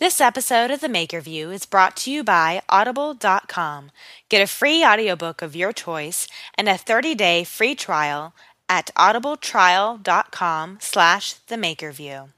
[0.00, 3.90] This episode of The Maker View is brought to you by Audible.com.
[4.30, 8.32] Get a free audiobook of your choice and a 30-day free trial
[8.66, 12.30] at audibletrial.com slash themakerview.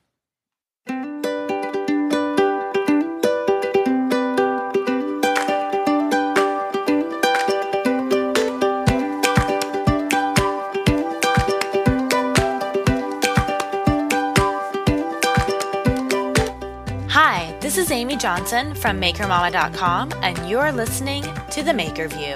[17.73, 22.34] This is Amy Johnson from MakerMama.com, and you're listening to The Maker View.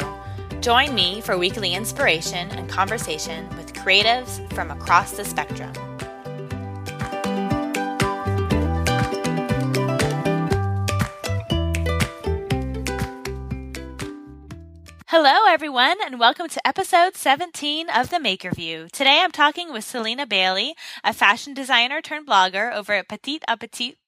[0.63, 5.75] Join me for weekly inspiration and conversation with creatives from across the spectrum.
[15.09, 18.89] Hello, everyone, and welcome to episode 17 of The Maker View.
[18.91, 23.59] Today I'm talking with Celina Bailey, a fashion designer turned blogger over at Petit A
[23.59, 23.99] Petit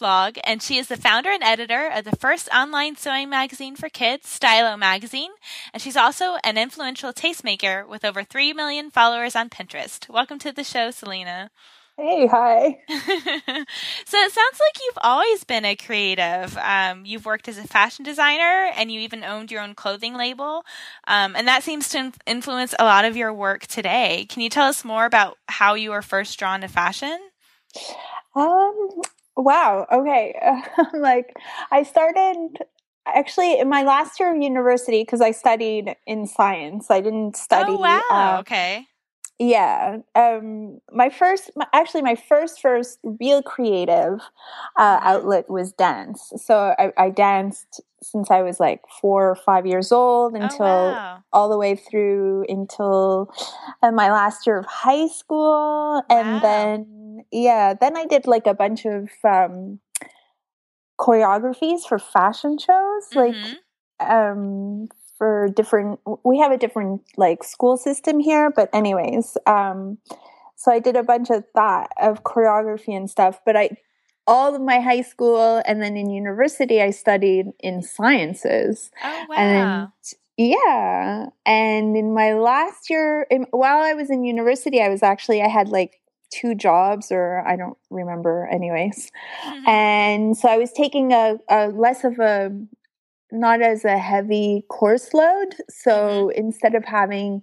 [0.00, 3.88] blog, and she is the founder and editor of the first online sewing magazine for
[3.88, 5.30] kids, Stylo Magazine,
[5.72, 10.08] and she's also an influential tastemaker with over 3 million followers on Pinterest.
[10.08, 11.50] Welcome to the show, Celina.
[11.96, 12.78] Hey, hi.
[12.88, 16.56] so it sounds like you've always been a creative.
[16.56, 20.64] Um, you've worked as a fashion designer and you even owned your own clothing label.
[21.06, 24.26] Um, and that seems to influence a lot of your work today.
[24.30, 27.18] Can you tell us more about how you were first drawn to fashion?
[28.34, 29.02] Um,
[29.36, 29.86] Wow.
[29.90, 30.34] Okay.
[30.94, 31.34] like
[31.70, 32.58] I started
[33.06, 36.90] actually in my last year of university because I studied in science.
[36.90, 37.72] I didn't study.
[37.72, 38.02] Oh wow.
[38.10, 38.86] Uh, okay.
[39.40, 40.00] Yeah.
[40.14, 44.20] Um, my first, actually, my first first real creative
[44.76, 45.06] uh, mm-hmm.
[45.06, 46.30] outlet was dance.
[46.36, 50.66] So I, I, danced since I was like four or five years old oh, until
[50.66, 51.24] oh, wow.
[51.32, 53.32] all the way through until
[53.82, 56.04] uh, my last year of high school, wow.
[56.10, 56.99] and then
[57.30, 59.80] yeah, then I did like a bunch of um,
[60.98, 64.10] choreographies for fashion shows, like mm-hmm.
[64.10, 66.00] um, for different.
[66.24, 69.98] We have a different like school system here, but anyways, um,
[70.56, 73.40] so I did a bunch of that of choreography and stuff.
[73.46, 73.70] But I
[74.26, 78.90] all of my high school and then in university I studied in sciences.
[79.02, 79.36] Oh wow.
[79.36, 79.88] And
[80.36, 81.26] yeah.
[81.44, 85.48] And in my last year in, while I was in university I was actually I
[85.48, 85.99] had like
[86.30, 89.10] two jobs or I don't remember anyways.
[89.44, 89.68] Mm-hmm.
[89.68, 92.50] And so I was taking a, a, less of a
[93.32, 95.56] not as a heavy course load.
[95.68, 95.90] So
[96.28, 96.38] mm-hmm.
[96.38, 97.42] instead of having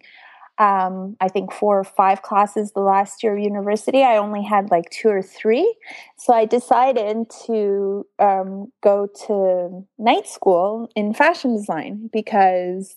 [0.59, 4.03] um, I think four or five classes the last year of university.
[4.03, 5.75] I only had like two or three.
[6.17, 12.95] So I decided to um, go to night school in fashion design because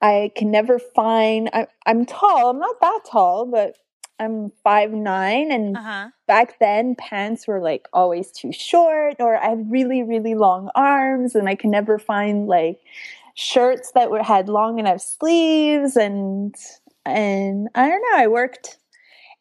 [0.00, 3.76] I can never find, I, I'm tall, I'm not that tall, but
[4.18, 6.08] I'm five nine, and uh-huh.
[6.26, 11.34] back then pants were like always too short, or I had really really long arms,
[11.34, 12.80] and I could never find like
[13.34, 16.54] shirts that were had long enough sleeves, and
[17.06, 18.18] and I don't know.
[18.18, 18.78] I worked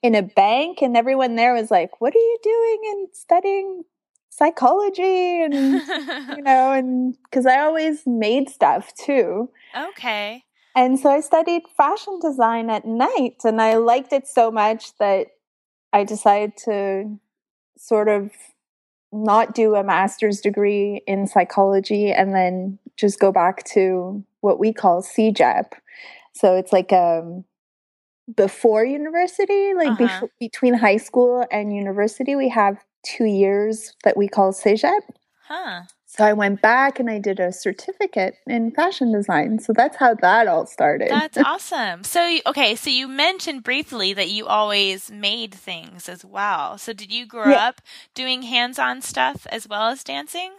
[0.01, 3.83] in a bank, and everyone there was like, "What are you doing and studying
[4.29, 5.53] psychology?" And
[6.37, 9.49] you know, and because I always made stuff too.
[9.75, 10.43] Okay.
[10.77, 15.29] And so I studied fashion design at night and I liked it so much that
[15.91, 17.17] I decided to
[17.79, 18.29] sort of
[19.11, 24.71] not do a master's degree in psychology and then just go back to what we
[24.71, 25.71] call CEGEP.
[26.33, 27.43] So it's like um
[28.35, 30.27] before university, like uh-huh.
[30.39, 35.01] be- between high school and university, we have two years that we call CEGEP.
[35.47, 35.81] Huh.
[36.17, 39.59] So I went back and I did a certificate in fashion design.
[39.59, 41.09] So that's how that all started.
[41.11, 42.03] That's awesome.
[42.03, 46.79] So okay, so you mentioned briefly that you always made things as well.
[46.79, 47.67] So did you grow yeah.
[47.67, 47.81] up
[48.15, 50.53] doing hands-on stuff as well as dancing?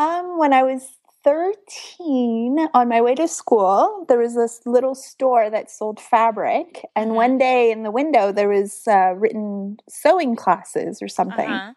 [0.00, 0.82] Um when I was
[1.22, 7.08] 13 on my way to school there was this little store that sold fabric and
[7.08, 7.16] mm-hmm.
[7.16, 11.72] one day in the window there was uh, written sewing classes or something uh-huh.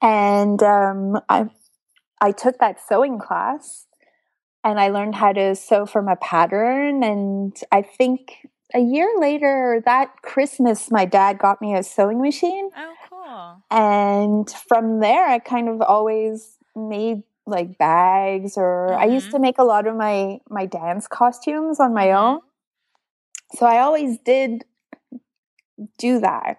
[0.00, 1.50] and um, I
[2.22, 3.86] I took that sewing class
[4.62, 7.02] and I learned how to sew from a pattern.
[7.02, 12.70] And I think a year later, that Christmas, my dad got me a sewing machine.
[12.76, 13.62] Oh, cool.
[13.76, 19.02] And from there, I kind of always made like bags or mm-hmm.
[19.02, 19.36] I used mm-hmm.
[19.36, 22.24] to make a lot of my my dance costumes on my mm-hmm.
[22.24, 22.40] own.
[23.54, 24.64] So I always did
[25.98, 26.58] do that.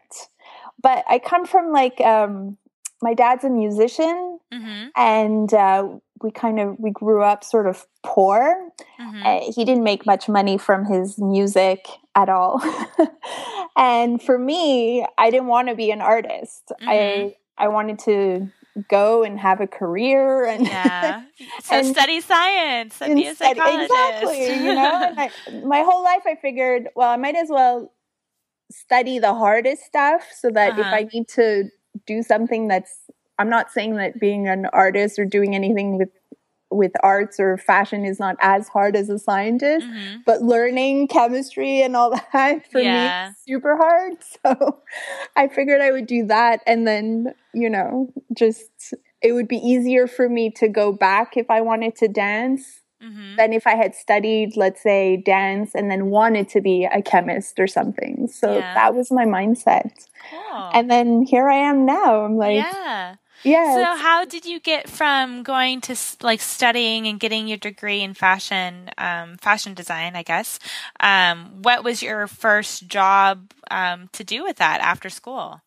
[0.81, 2.57] But I come from like um
[3.03, 4.88] my dad's a musician mm-hmm.
[4.95, 5.88] and uh,
[6.23, 9.25] we kind of we grew up sort of poor mm-hmm.
[9.25, 11.85] uh, he didn't make much money from his music
[12.15, 12.61] at all
[13.77, 16.89] and for me i didn't want to be an artist mm-hmm.
[16.89, 18.50] i i wanted to
[18.89, 21.23] go and have a career and yeah
[21.61, 23.91] so and, study science and, and be a psychologist.
[23.91, 25.29] exactly you know I,
[25.63, 27.91] my whole life i figured well i might as well
[28.71, 30.81] study the hardest stuff so that uh-huh.
[30.81, 31.69] if i need to
[32.06, 32.92] do something that's
[33.40, 36.10] i'm not saying that being an artist or doing anything with
[36.74, 40.18] with arts or fashion is not as hard as a scientist, mm-hmm.
[40.25, 43.30] but learning chemistry and all that for yeah.
[43.30, 44.13] me super hard.
[44.44, 44.81] So
[45.36, 50.07] I figured I would do that and then, you know, just it would be easier
[50.07, 53.35] for me to go back if I wanted to dance mm-hmm.
[53.35, 57.59] than if I had studied, let's say, dance and then wanted to be a chemist
[57.59, 58.27] or something.
[58.27, 58.73] So yeah.
[58.73, 60.07] that was my mindset.
[60.29, 60.69] Cool.
[60.73, 62.23] And then here I am now.
[62.23, 63.15] I'm like, yeah.
[63.44, 63.73] Yeah.
[63.73, 68.13] So how did you get from going to like studying and getting your degree in
[68.13, 70.59] fashion, um, fashion design, I guess?
[71.00, 75.61] Um, what was your first job um, to do with that after school?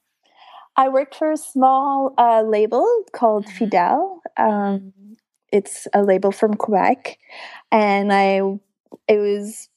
[0.77, 3.57] I worked for a small uh, label called mm-hmm.
[3.57, 4.23] Fidel.
[4.37, 4.93] Um,
[5.53, 7.19] it's a label from Quebec,
[7.71, 8.41] and I
[9.09, 9.69] it was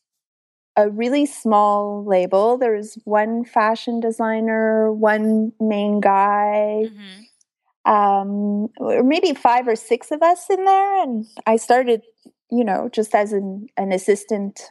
[0.75, 2.57] a really small label.
[2.57, 6.85] There was one fashion designer, one main guy.
[6.85, 7.23] Mm-hmm
[7.89, 11.01] um, or maybe five or six of us in there.
[11.01, 12.03] And I started,
[12.51, 14.61] you know, just as an, an assistant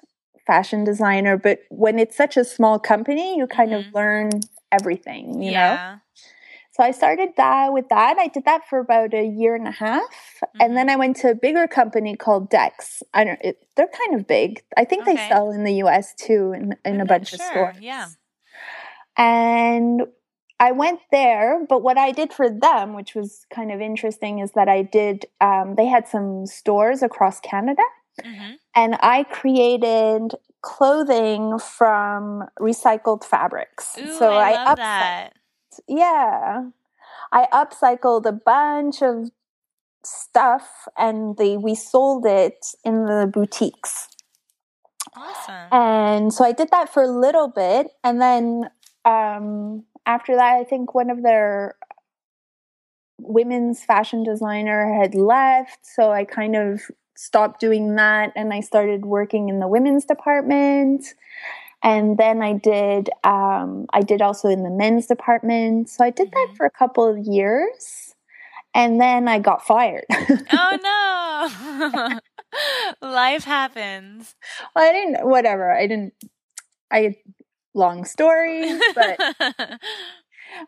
[0.46, 1.36] fashion designer.
[1.36, 3.88] But when it's such a small company, you kind mm-hmm.
[3.88, 4.30] of learn
[4.70, 5.74] everything, you yeah.
[5.74, 6.00] know?
[6.78, 8.18] So I started that with that.
[8.18, 10.60] I did that for about a year and a half, mm-hmm.
[10.60, 10.94] and then mm-hmm.
[10.94, 13.02] I went to a bigger company called Dex.
[13.12, 13.40] I don't.
[13.42, 14.62] It, they're kind of big.
[14.76, 15.16] I think okay.
[15.16, 16.14] they sell in the U.S.
[16.14, 17.40] too, in in I'm a bunch sure.
[17.40, 17.76] of stores.
[17.80, 18.06] Yeah.
[19.16, 20.02] And
[20.60, 24.52] I went there, but what I did for them, which was kind of interesting, is
[24.52, 27.82] that I did, um, they had some stores across Canada,
[28.24, 28.52] mm-hmm.
[28.76, 33.96] and I created clothing from recycled fabrics.
[33.98, 35.32] Ooh, so I, I love that.
[35.86, 36.70] Yeah.
[37.32, 39.30] I upcycled a bunch of
[40.04, 44.08] stuff and they we sold it in the boutiques.
[45.16, 45.68] Awesome.
[45.72, 48.70] And so I did that for a little bit and then
[49.04, 51.76] um after that, I think one of their
[53.20, 55.80] women's fashion designer had left.
[55.82, 56.80] So I kind of
[57.14, 61.14] stopped doing that and I started working in the women's department.
[61.82, 65.88] And then I did, um, I did also in the men's department.
[65.88, 66.50] So I did mm-hmm.
[66.50, 68.14] that for a couple of years.
[68.74, 70.04] And then I got fired.
[70.52, 71.50] oh
[72.10, 72.18] no.
[73.08, 74.34] Life happens.
[74.74, 75.72] Well, I didn't, whatever.
[75.72, 76.14] I didn't,
[76.90, 77.16] I
[77.74, 79.78] long story, but uh,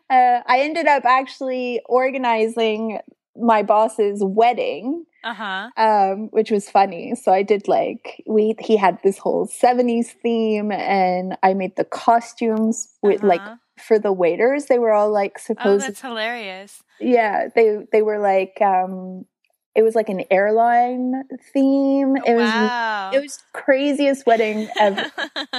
[0.09, 2.99] I ended up actually organizing
[3.35, 5.05] my boss's wedding.
[5.23, 5.69] Uh-huh.
[5.77, 7.15] Um, which was funny.
[7.15, 11.85] So I did like we he had this whole 70s theme and I made the
[11.85, 13.27] costumes with uh-huh.
[13.27, 13.41] like
[13.77, 14.65] for the waiters.
[14.65, 16.81] They were all like supposed Oh, that's hilarious.
[16.99, 19.25] Yeah, they they were like um
[19.73, 21.23] it was like an airline
[21.53, 22.17] theme.
[22.17, 23.09] It wow.
[23.11, 25.11] was it was craziest wedding ever.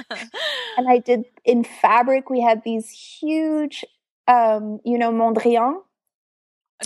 [0.77, 2.29] and I did in fabric.
[2.29, 3.85] We had these huge,
[4.29, 5.81] um, you know, Mondrian.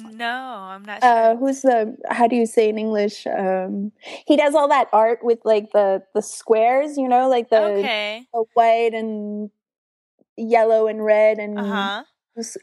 [0.02, 1.10] No, I'm not sure.
[1.10, 1.96] Uh, who's the?
[2.08, 3.26] How do you say in English?
[3.26, 3.92] Um,
[4.26, 6.96] he does all that art with like the the squares.
[6.96, 8.26] You know, like the, okay.
[8.32, 9.50] the white and
[10.36, 11.58] yellow and red and.
[11.58, 12.04] Uh-huh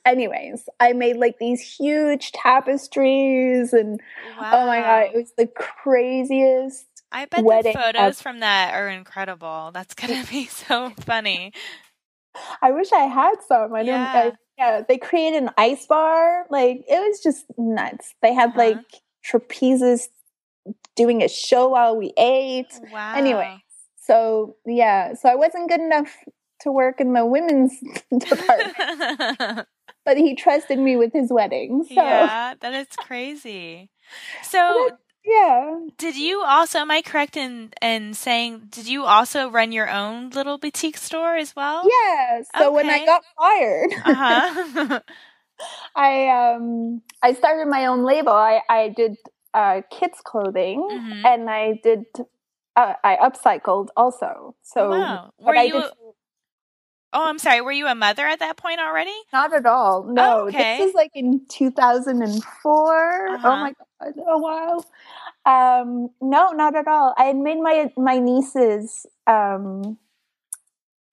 [0.05, 3.99] anyways, I made like these huge tapestries and
[4.39, 4.51] wow.
[4.53, 6.85] oh my god, it was the craziest.
[7.11, 9.71] I bet the photos from that are incredible.
[9.73, 11.53] That's gonna be so funny.
[12.61, 13.73] I wish I had some.
[13.73, 14.23] I yeah.
[14.23, 14.33] didn't.
[14.33, 16.45] I, yeah, they created an ice bar.
[16.49, 18.13] Like it was just nuts.
[18.21, 18.59] They had uh-huh.
[18.59, 20.07] like trapezes
[20.95, 22.79] doing a show while we ate.
[22.91, 23.15] Wow.
[23.15, 23.63] Anyway,
[24.01, 26.15] so yeah, so I wasn't good enough
[26.61, 27.73] to work in the women's
[28.19, 29.67] department.
[30.05, 31.85] but he trusted me with his wedding.
[31.87, 31.95] So.
[31.95, 33.89] Yeah, that is crazy.
[34.43, 34.91] So
[35.25, 35.79] yeah.
[35.97, 40.29] Did you also am I correct in in saying did you also run your own
[40.31, 41.83] little boutique store as well?
[41.87, 42.41] Yeah.
[42.57, 42.75] So okay.
[42.75, 44.99] when I got fired, uh-huh.
[45.95, 48.33] I um I started my own label.
[48.33, 49.15] I I did
[49.53, 51.25] uh kids clothing mm-hmm.
[51.25, 52.05] and I did
[52.75, 54.55] uh, I upcycled also.
[54.63, 55.33] So oh, wow.
[55.39, 55.91] Were you did,
[57.15, 57.61] Oh, I'm sorry.
[57.61, 59.13] Were you a mother at that point already?
[59.31, 60.03] Not at all.
[60.03, 60.39] No.
[60.39, 60.79] Oh, okay.
[60.79, 63.27] This is like in 2004.
[63.27, 63.47] Uh-huh.
[63.47, 63.87] Oh my god.
[64.27, 64.83] Oh wow.
[65.45, 67.13] Um, no, not at all.
[67.17, 69.97] I had made my my nieces um,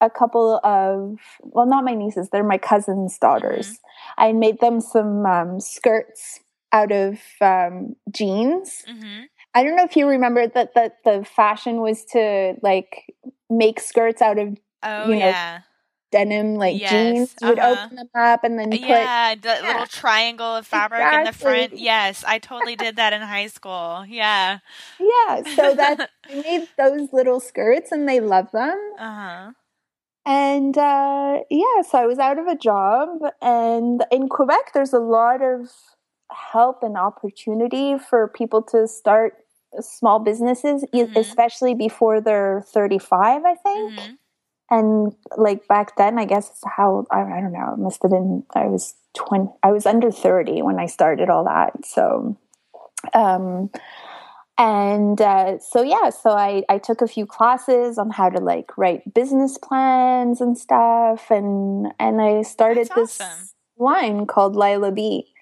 [0.00, 2.28] a couple of well, not my nieces.
[2.30, 3.68] They're my cousins' daughters.
[3.68, 4.22] Mm-hmm.
[4.22, 6.40] I made them some um, skirts
[6.72, 8.84] out of um, jeans.
[8.88, 9.22] Mm-hmm.
[9.54, 13.14] I don't know if you remember that that the fashion was to like
[13.48, 15.60] make skirts out of oh you know, yeah
[16.10, 17.34] denim like Yes, jeans.
[17.40, 17.84] You would uh-huh.
[17.84, 19.66] open them up and then put yeah, the yeah.
[19.66, 21.78] little triangle of fabric in the front.
[21.78, 24.04] Yes, I totally did that in high school.
[24.06, 24.58] Yeah.
[24.98, 25.42] yeah.
[25.54, 28.78] So that I made those little skirts and they love them.
[28.98, 29.52] uh-huh.
[30.26, 33.08] And uh, yeah, so I was out of a job.
[33.40, 35.70] And in Quebec, there's a lot of
[36.30, 39.34] help and opportunity for people to start
[39.80, 41.16] small businesses, Mhm.
[41.16, 43.92] especially before they're 35, I think.
[43.98, 44.18] Mhm.
[44.70, 48.44] And like back then, I guess how, I, I don't know, it must have been,
[48.54, 51.84] I was 20, I was under 30 when I started all that.
[51.84, 52.36] So,
[53.12, 53.70] um,
[54.60, 58.76] and uh, so yeah so I, I took a few classes on how to like
[58.76, 63.48] write business plans and stuff and and i started That's this awesome.
[63.78, 65.32] line called lila b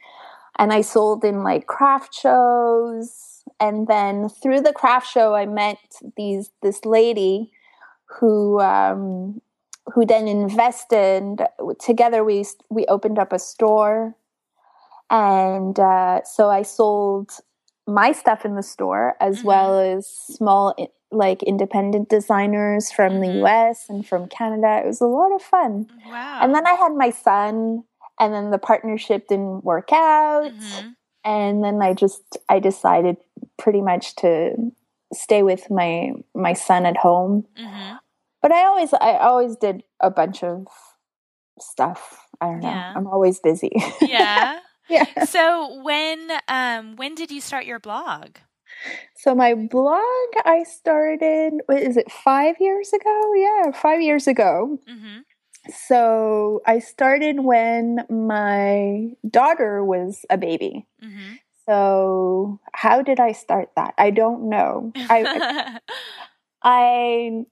[0.57, 5.79] and i sold in like craft shows and then through the craft show i met
[6.17, 7.51] these this lady
[8.09, 9.41] who um
[9.95, 11.39] who then invested
[11.81, 14.15] together we we opened up a store
[15.11, 17.31] and uh, so i sold
[17.87, 19.45] my stuff in the store as Mhm.
[19.45, 20.75] well as small
[21.11, 23.21] like independent designers from Mhm.
[23.23, 24.81] the US and from Canada.
[24.85, 25.87] It was a lot of fun.
[26.07, 26.39] Wow.
[26.43, 27.85] And then I had my son
[28.21, 30.97] and then the partnership didn't work out Mhm.
[31.25, 33.17] and then I just I decided
[33.57, 34.71] pretty much to
[35.13, 37.47] stay with my my son at home.
[37.59, 37.99] Mhm.
[38.43, 40.67] But I always I always did a bunch of
[41.61, 42.27] stuff.
[42.41, 42.69] I don't know.
[42.69, 42.93] Yeah.
[42.95, 43.73] I'm always busy.
[44.01, 44.61] Yeah.
[44.89, 45.25] yeah.
[45.25, 48.37] So when um when did you start your blog?
[49.17, 53.35] So my blog I started what is it 5 years ago?
[53.35, 54.79] Yeah, 5 years ago.
[54.89, 55.25] Mhm.
[55.75, 60.87] So I started when my daughter was a baby.
[61.03, 61.41] Mhm.
[61.69, 63.95] So how did I start that?
[63.99, 64.93] I don't know.
[65.11, 65.85] I
[66.63, 67.45] I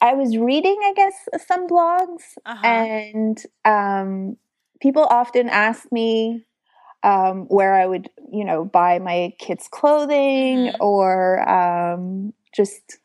[0.00, 1.14] I was reading I guess
[1.46, 2.62] some blogs uh-huh.
[2.64, 4.36] and um,
[4.80, 6.44] people often ask me
[7.02, 10.76] um, where I would, you know, buy my kids' clothing, Mhm.
[10.80, 12.98] or um, just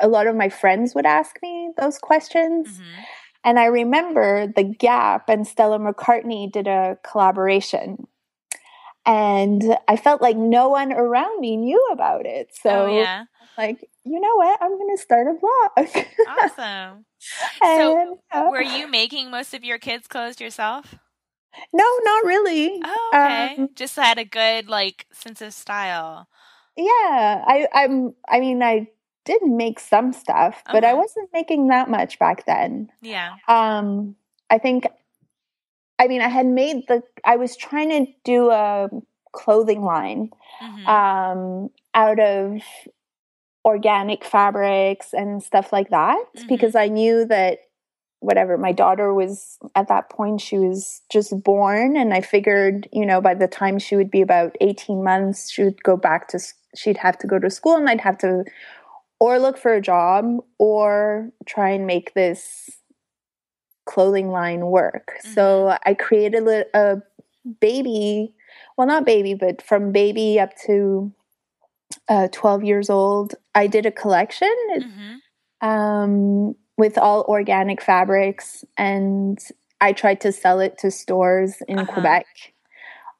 [0.00, 2.80] a lot of my friends would ask me those questions.
[2.80, 3.04] Mhm.
[3.44, 8.06] And I remember The Gap and Stella McCartney did a collaboration.
[9.06, 12.54] And I felt like no one around me knew about it.
[12.54, 13.24] So, oh yeah.
[13.58, 14.62] like, you know what?
[14.62, 16.04] I'm going to start a blog.
[16.42, 17.04] Awesome.
[17.62, 20.94] So, uh, Were you making most of your kids' clothes yourself?
[21.72, 22.82] No, not really.
[22.84, 23.54] Oh, okay.
[23.62, 26.28] Um, Just had a good like sense of style.
[26.76, 28.14] Yeah, I, I'm.
[28.28, 28.88] I mean, I
[29.24, 32.90] did make some stuff, but I wasn't making that much back then.
[33.00, 33.36] Yeah.
[33.48, 34.16] Um,
[34.50, 34.86] I think.
[35.98, 37.02] I mean, I had made the.
[37.24, 38.88] I was trying to do a
[39.32, 40.30] clothing line
[40.62, 40.88] Mhm.
[40.88, 42.60] um, out of
[43.64, 46.48] organic fabrics and stuff like that Mhm.
[46.48, 47.60] because I knew that
[48.20, 53.04] whatever my daughter was at that point she was just born and I figured you
[53.04, 56.38] know by the time she would be about 18 months she would go back to
[56.74, 58.44] she'd have to go to school and I'd have to
[59.20, 62.70] or look for a job or try and make this
[63.86, 67.02] clothing line work so I created a, a
[67.60, 68.32] baby
[68.76, 71.12] well not baby but from baby up to
[72.08, 75.20] uh, 12 years old i did a collection Mhm.
[75.60, 79.38] um, with all organic fabrics and
[79.80, 81.92] i tried to sell it to stores in Uh-huh.
[81.92, 82.26] quebec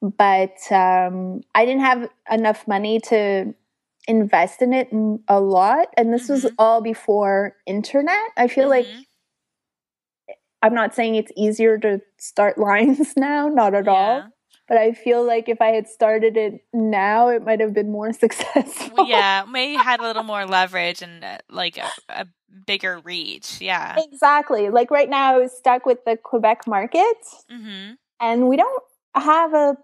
[0.00, 3.54] but um, i didn't have enough money to
[4.08, 4.88] invest in it
[5.28, 6.54] a lot and this was Mhm.
[6.58, 9.04] all before internet i feel like Mhm.
[10.64, 14.24] I'm not saying it's easier to start lines now not at all
[14.66, 18.12] but I feel like if I had started it now, it might have been more
[18.24, 19.06] successful.
[19.06, 22.26] Yeah, maybe had a little more leverage and uh, like a, a
[22.66, 23.60] bigger reach.
[23.60, 23.94] Yeah.
[23.98, 24.70] exactly.
[24.70, 27.18] Like right now, I was stuck with the Quebec market,
[27.52, 27.96] Mhm.
[28.20, 28.82] and we don't
[29.14, 29.76] have a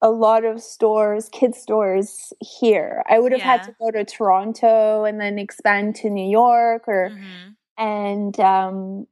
[0.00, 3.02] a lot of stores, kid stores here.
[3.10, 7.10] I would have had to go to Toronto and then expand to New York, or
[7.10, 7.56] Mhm.
[7.76, 9.08] and um,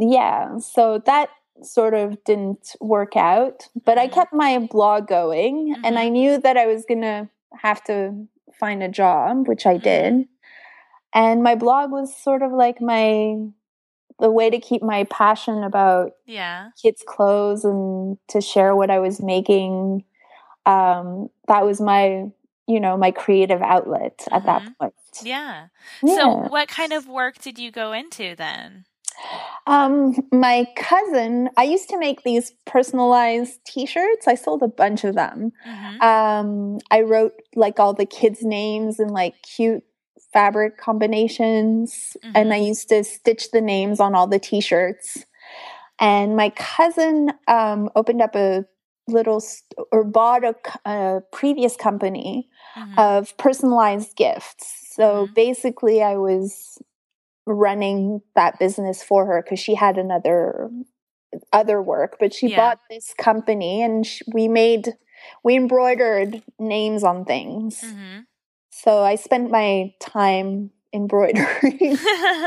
[0.00, 1.30] yeah, so that
[1.62, 3.68] sort of didn't work out.
[3.84, 4.12] But I Mhm.
[4.12, 8.26] kept my blog going, and I knew that I was gonna have to
[8.58, 10.28] find a job, which I did.
[11.14, 13.36] And my blog was sort of like my
[14.20, 16.70] the way to keep my passion about Yeah.
[16.80, 20.04] kids' clothes and to share what I was making.
[20.66, 22.30] Um, that was my,
[22.66, 24.78] you know, my creative outlet at that Mhm.
[24.78, 24.94] point.
[25.22, 25.68] Yeah.
[26.02, 26.16] Yeah.
[26.16, 28.84] So, what kind of work did you go into then?
[29.66, 34.26] Um, my cousin, I used to make these personalized T-shirts.
[34.26, 35.52] I sold a bunch of them.
[35.66, 36.02] Mhm.
[36.02, 39.84] Um, I wrote like all the kids' names in like cute
[40.32, 42.32] fabric combinations mm-hmm.
[42.34, 45.24] and I used to stitch the names on all the t shirts.
[45.98, 48.64] And my cousin um, opened up a
[49.06, 52.98] little st- or bought a, a previous company mm-hmm.
[52.98, 54.92] of personalized gifts.
[54.94, 55.34] So mm-hmm.
[55.34, 56.78] basically, I was
[57.46, 60.70] running that business for her because she had another
[61.52, 62.56] other work, but she yeah.
[62.56, 64.94] bought this company and she, we made
[65.44, 67.80] we embroidered names on things.
[67.80, 68.20] Mm-hmm.
[68.70, 71.98] So I spent my time embroidering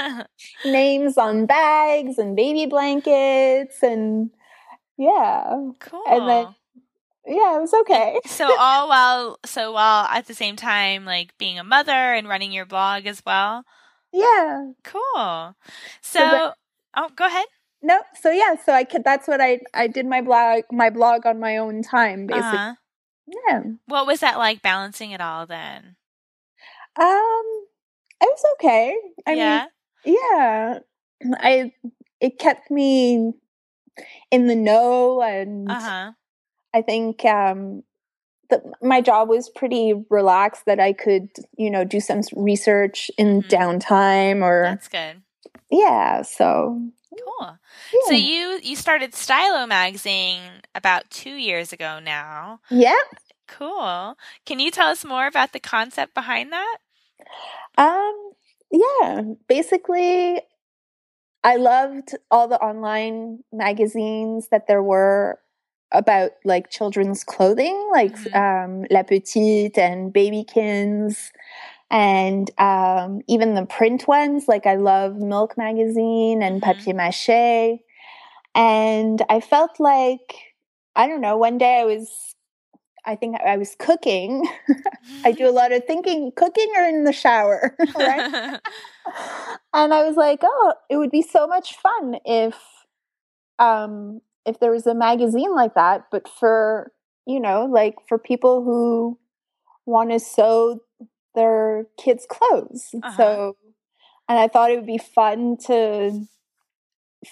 [0.66, 4.32] names on bags and baby blankets and
[4.98, 5.56] yeah.
[5.80, 6.04] Cool.
[6.10, 6.56] And then
[7.26, 8.20] yeah, it was okay.
[8.26, 12.52] so all while so while at the same time like being a mother and running
[12.52, 13.64] your blog as well.
[14.13, 14.72] Yeah.
[14.84, 15.55] Cool.
[16.01, 16.51] So, so
[16.96, 17.46] oh, go ahead.
[17.82, 19.03] No, so yeah, so I could.
[19.03, 22.58] That's what I I did my blog my blog on my own time, basically.
[22.58, 22.74] Uh-huh.
[23.27, 23.62] Yeah.
[23.88, 25.96] What was that like balancing it all then?
[26.96, 27.65] Um,
[28.22, 28.96] it was okay.
[29.25, 29.65] I yeah.
[30.05, 30.79] mean, yeah,
[31.39, 31.72] I
[32.22, 33.34] it kept me
[34.32, 36.12] in the know, and uh-huh.
[36.74, 37.84] I think um
[38.54, 43.42] the, my job was pretty relaxed that I could, you know, do some research in
[43.42, 43.50] mm-hmm.
[43.50, 45.22] downtime or That's good.
[45.72, 46.82] Yeah, so
[47.12, 47.58] Cool.
[47.94, 48.00] Yeah.
[48.08, 50.42] So you you started Stylo magazine
[50.74, 52.60] about 2 years ago now.
[52.70, 52.96] Yep.
[53.48, 54.18] Cool.
[54.46, 56.78] Can you tell us more about the concept behind that?
[57.78, 58.32] Um
[58.72, 60.42] yeah, basically
[61.44, 65.40] I loved all the online magazines that there were
[65.94, 68.82] about like children's clothing, like mm-hmm.
[68.82, 71.32] um, La Petite and Babykins,
[71.90, 74.48] and um, even the print ones.
[74.48, 76.72] Like I love Milk Magazine and mm-hmm.
[76.72, 77.80] Papier Mâché.
[78.56, 80.36] And I felt like,
[80.96, 82.36] I don't know, one day I was,
[83.06, 84.48] I think I was cooking.
[85.24, 88.60] I do a lot of thinking, cooking or in the shower, right?
[89.74, 92.56] and I was like, oh, it would be so much fun if
[93.60, 96.92] um, if there was a magazine like that, but for,
[97.26, 99.18] you know, like for people who
[99.86, 100.80] want to sew
[101.36, 102.89] their kids' clothes.
[102.94, 103.17] Uh-huh.
[103.17, 103.58] So,
[104.30, 106.26] and I thought it would be fun to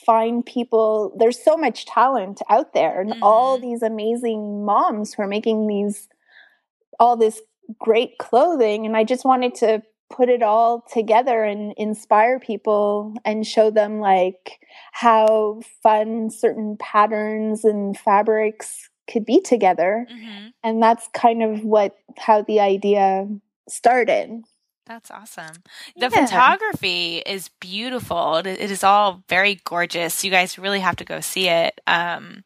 [0.06, 1.16] find people.
[1.18, 3.24] There's so much talent out there, and mm-hmm.
[3.24, 6.08] all these amazing moms who are making these,
[7.00, 7.42] all this
[7.80, 8.86] great clothing.
[8.86, 14.00] And I just wanted to put it all together and inspire people and show them
[14.00, 14.60] like
[14.92, 20.48] how fun certain patterns and fabrics could be together mm-hmm.
[20.64, 23.28] and that's kind of what how the idea
[23.68, 24.44] started
[24.88, 25.64] that's awesome.
[25.96, 26.26] The yeah.
[26.26, 28.38] photography is beautiful.
[28.38, 30.22] It is all very gorgeous.
[30.24, 31.80] You guys really have to go see it.
[31.88, 32.44] Um,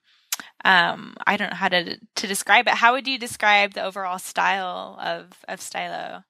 [0.63, 2.75] um, I don't know how to to describe it.
[2.75, 6.23] How would you describe the overall style of of Stylo?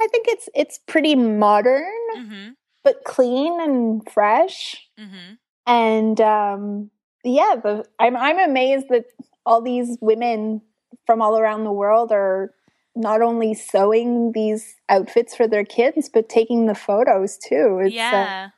[0.00, 2.48] I think it's it's pretty modern, mm-hmm.
[2.84, 4.88] but clean and fresh.
[4.98, 5.34] Mm-hmm.
[5.66, 6.90] And um,
[7.24, 9.06] yeah, the, I'm I'm amazed that
[9.44, 10.62] all these women
[11.06, 12.52] from all around the world are
[12.94, 17.80] not only sewing these outfits for their kids, but taking the photos too.
[17.82, 18.48] It's, uh, yeah,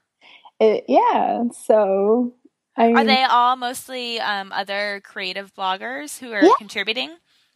[0.61, 1.45] uh, it, yeah.
[1.67, 2.35] So,
[2.77, 6.53] I mean, are they all mostly um, other creative bloggers who are yeah.
[6.59, 7.11] contributing?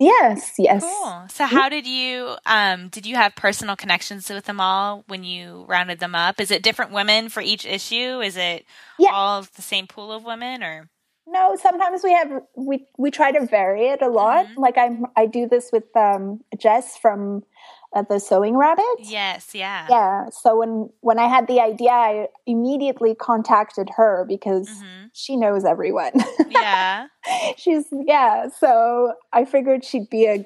[0.04, 0.84] Yes, yes.
[0.84, 1.24] Cool.
[1.30, 5.64] So how did you um did you have personal connections with them all when you
[5.66, 6.40] rounded them up?
[6.40, 8.20] Is it different women for each issue?
[8.20, 8.66] Is it
[8.98, 9.10] yeah.
[9.12, 10.90] all the same pool of women or
[11.26, 14.46] no, sometimes we have we we try to vary it a lot.
[14.46, 14.60] Mm-hmm.
[14.60, 17.44] Like I I do this with um Jess from
[17.94, 18.84] uh, the sewing rabbit.
[18.98, 19.86] Yes, yeah.
[19.88, 20.28] Yeah.
[20.30, 25.06] So when when I had the idea, I immediately contacted her because mm-hmm.
[25.12, 26.12] she knows everyone.
[26.50, 27.06] Yeah.
[27.56, 30.44] She's yeah, so I figured she'd be a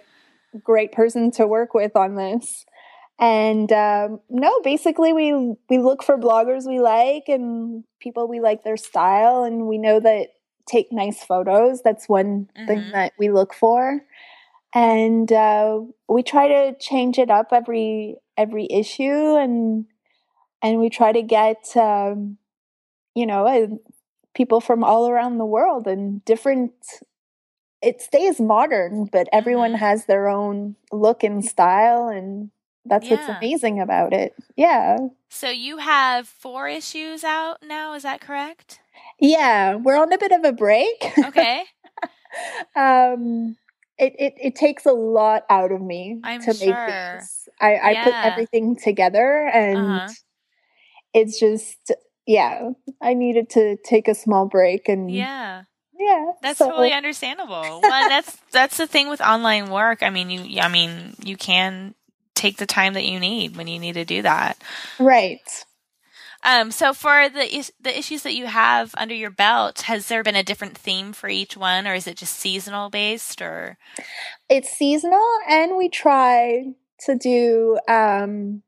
[0.62, 2.64] great person to work with on this.
[3.18, 5.32] And um, no, basically we
[5.68, 9.98] we look for bloggers we like and people we like their style and we know
[10.00, 10.28] that
[10.66, 11.82] take nice photos.
[11.82, 12.66] That's one mm-hmm.
[12.66, 14.02] thing that we look for
[14.74, 19.86] and uh, we try to change it up every every issue and
[20.62, 22.38] and we try to get um,
[23.14, 23.66] you know uh,
[24.34, 26.72] people from all around the world and different
[27.80, 29.84] it stays modern but everyone mm-hmm.
[29.84, 32.50] has their own look and style and
[32.84, 33.16] that's yeah.
[33.16, 34.34] what's amazing about it.
[34.56, 34.96] Yeah.
[35.28, 38.80] So you have four issues out now is that correct?
[39.20, 41.12] Yeah we're on a bit of a break.
[41.18, 41.64] Okay.
[42.76, 43.56] Um
[43.98, 46.66] it, it, it takes a lot out of me I'm to sure.
[46.68, 47.48] make things.
[47.60, 48.04] I, I yeah.
[48.04, 50.08] put everything together and uh-huh.
[51.12, 51.92] it's just
[52.26, 55.62] yeah, I needed to take a small break and Yeah.
[55.98, 56.32] Yeah.
[56.42, 56.68] That's so.
[56.68, 57.80] totally understandable.
[57.82, 60.02] well, that's that's the thing with online work.
[60.02, 61.94] I mean, you I mean, you can
[62.34, 64.58] take the time that you need when you need to do that.
[65.00, 65.40] Right.
[66.44, 70.36] Um, so for the the issues that you have under your belt, has there been
[70.36, 73.42] a different theme for each one, or is it just seasonal based?
[73.42, 73.76] Or
[74.48, 78.62] it's seasonal, and we try to do um,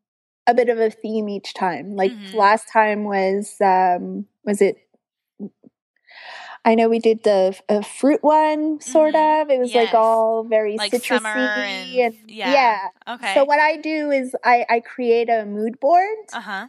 [0.46, 1.94] a bit of a theme each time.
[1.94, 2.37] Like mm-hmm.
[2.37, 4.76] last time was um, was it
[6.64, 9.42] I know we did the a fruit one, sort mm-hmm.
[9.42, 9.50] of.
[9.50, 9.87] It was yes.
[9.87, 12.52] like all very like citrusy and, and yeah.
[12.52, 13.14] yeah.
[13.14, 13.35] Okay.
[13.35, 16.16] So what I do is I I create a mood board.
[16.33, 16.66] Uh-huh.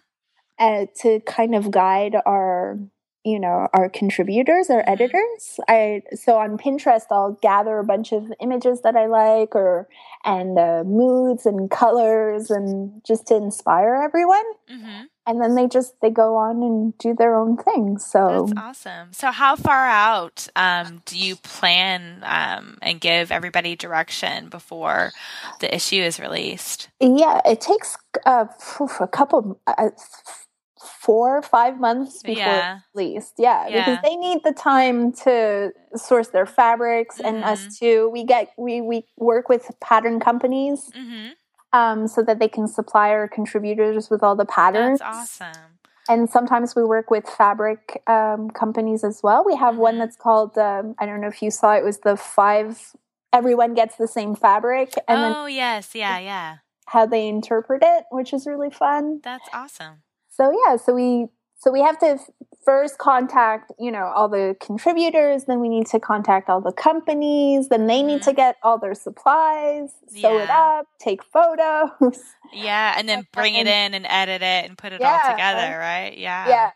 [0.59, 2.77] Uh, to kind of guide our
[3.23, 4.91] you know our contributors our mm-hmm.
[4.91, 5.59] editors.
[5.67, 9.87] I so on pinterest i'll gather a bunch of images that i like or
[10.23, 14.43] and uh, moods and colors and just to inspire everyone.
[14.69, 15.03] Mm-hmm.
[15.27, 17.97] and then they just they go on and do their own thing.
[17.97, 19.13] So that's awesome.
[19.13, 25.11] So how far out um, do you plan um, and give everybody direction before
[25.59, 26.89] the issue is released?
[26.99, 28.45] Yeah it takes uh,
[28.99, 29.89] a couple uh,
[31.01, 32.79] four five months before yeah.
[32.93, 37.35] least yeah, yeah, because they need the time to source their fabrics mm-hmm.
[37.35, 37.85] and us mm-hmm.
[37.85, 41.29] too we get we we work with pattern companies mm-hmm.
[41.73, 45.63] um, so that they can supply our contributors with all the patterns that's awesome
[46.07, 49.81] and sometimes we work with fabric um, companies as well we have mm-hmm.
[49.81, 52.93] one that's called um, i don't know if you saw it was the five
[53.33, 58.33] everyone gets the same fabric and oh yes yeah yeah how they interpret it which
[58.33, 60.03] is really fun that's awesome
[60.41, 61.27] so yeah, so we
[61.59, 62.17] so we have to
[62.65, 67.69] first contact you know all the contributors then we need to contact all the companies
[67.69, 68.35] then they need to mm-hmm.
[68.35, 70.43] get all their supplies sew yeah.
[70.43, 72.19] it up take photos
[72.53, 75.21] yeah and then bring it in and edit it and put it yeah.
[75.25, 76.71] all together right yeah yeah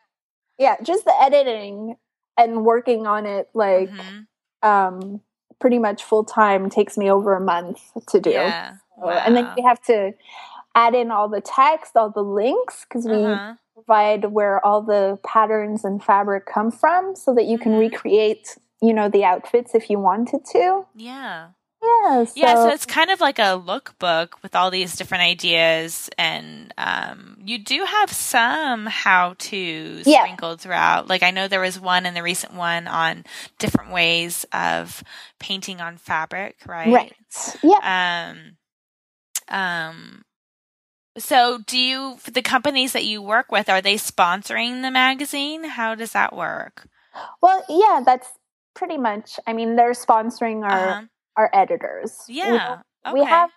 [0.58, 1.96] yeah just the editing
[2.36, 4.68] and working on it like mm-hmm.
[4.68, 5.22] um
[5.60, 8.78] pretty much full time takes me over a month to do yeah.
[8.98, 9.24] So, wow.
[9.24, 10.14] and then we have to
[10.76, 13.56] add in all the text, all the links, because we uh-huh.
[13.74, 17.82] provide where all the patterns and fabric come from so that you can mm-hmm.
[17.82, 20.86] recreate, you know, the outfits if you wanted to.
[20.96, 21.48] Yeah.
[21.82, 22.24] Yeah.
[22.26, 22.34] So.
[22.36, 22.56] Yeah.
[22.56, 27.60] So it's kind of like a lookbook with all these different ideas, and um, you
[27.60, 30.24] do have some how tos yeah.
[30.24, 31.08] sprinkled throughout.
[31.08, 33.24] Like I know there was one in the recent one on
[33.60, 35.04] different ways of
[35.40, 36.92] painting on fabric, right?
[36.92, 37.14] Right.
[37.62, 38.32] Yeah.
[38.32, 38.58] Um,
[39.48, 40.26] um,
[41.18, 45.64] so, do you the companies that you work with are they sponsoring the magazine?
[45.64, 46.88] How does that work?
[47.42, 48.28] Well, yeah, that's
[48.74, 49.40] pretty much.
[49.48, 51.02] I mean, they're sponsoring our uh-huh.
[51.38, 52.18] our editors.
[52.28, 53.20] Yeah, we, okay.
[53.22, 53.50] we have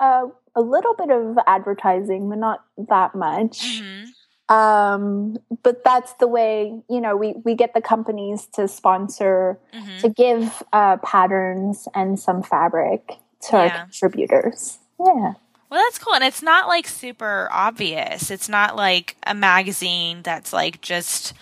[0.00, 0.24] a,
[0.56, 3.80] a little bit of advertising, but not that much.
[3.80, 4.54] Mm-hmm.
[4.54, 9.98] Um, but that's the way you know we we get the companies to sponsor mm-hmm.
[10.00, 13.58] to give uh, patterns and some fabric to yeah.
[13.58, 14.78] our contributors.
[14.98, 15.34] Yeah.
[15.74, 16.14] Well, that's cool.
[16.14, 18.30] And it's not like super obvious.
[18.30, 21.32] It's not like a magazine that's like just,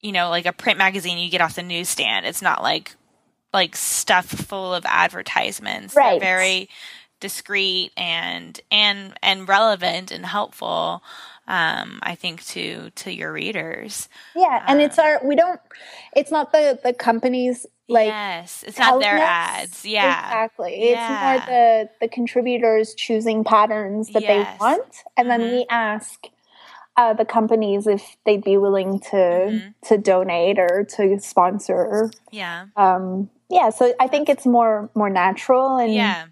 [0.00, 2.24] you know, like a print magazine you get off the newsstand.
[2.24, 2.94] It's not like
[3.52, 5.96] like stuff full of advertisements.
[5.96, 6.20] Right.
[6.20, 6.68] They're very
[7.18, 11.02] discreet and and and relevant and helpful
[11.48, 14.08] um, I think to to your readers.
[14.36, 15.60] Yeah, and um, it's our we don't.
[16.14, 19.84] It's not the the companies like yes, it's not their ads.
[19.84, 20.90] Yeah, exactly.
[20.90, 21.36] Yeah.
[21.36, 24.58] It's more the the contributors choosing patterns that yes.
[24.58, 24.82] they want,
[25.16, 25.42] and mm-hmm.
[25.42, 26.26] then we ask.
[26.94, 29.68] Uh, the companies if they'd be willing to mm-hmm.
[29.82, 35.78] to donate or to sponsor yeah um yeah so i think it's more more natural
[35.78, 36.26] and yeah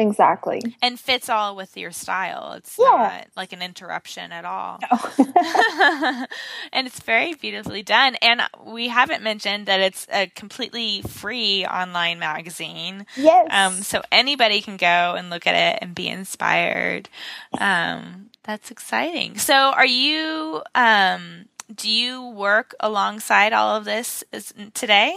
[0.00, 0.62] Exactly.
[0.80, 2.54] And fits all with your style.
[2.54, 2.86] It's yeah.
[2.86, 4.80] not like an interruption at all.
[4.90, 4.98] No.
[6.72, 8.16] and it's very beautifully done.
[8.22, 13.04] And we haven't mentioned that it's a completely free online magazine.
[13.14, 13.48] Yes.
[13.50, 17.10] Um, so anybody can go and look at it and be inspired.
[17.58, 19.36] Um, that's exciting.
[19.36, 24.24] So are you, um, do you work alongside all of this
[24.72, 25.14] today?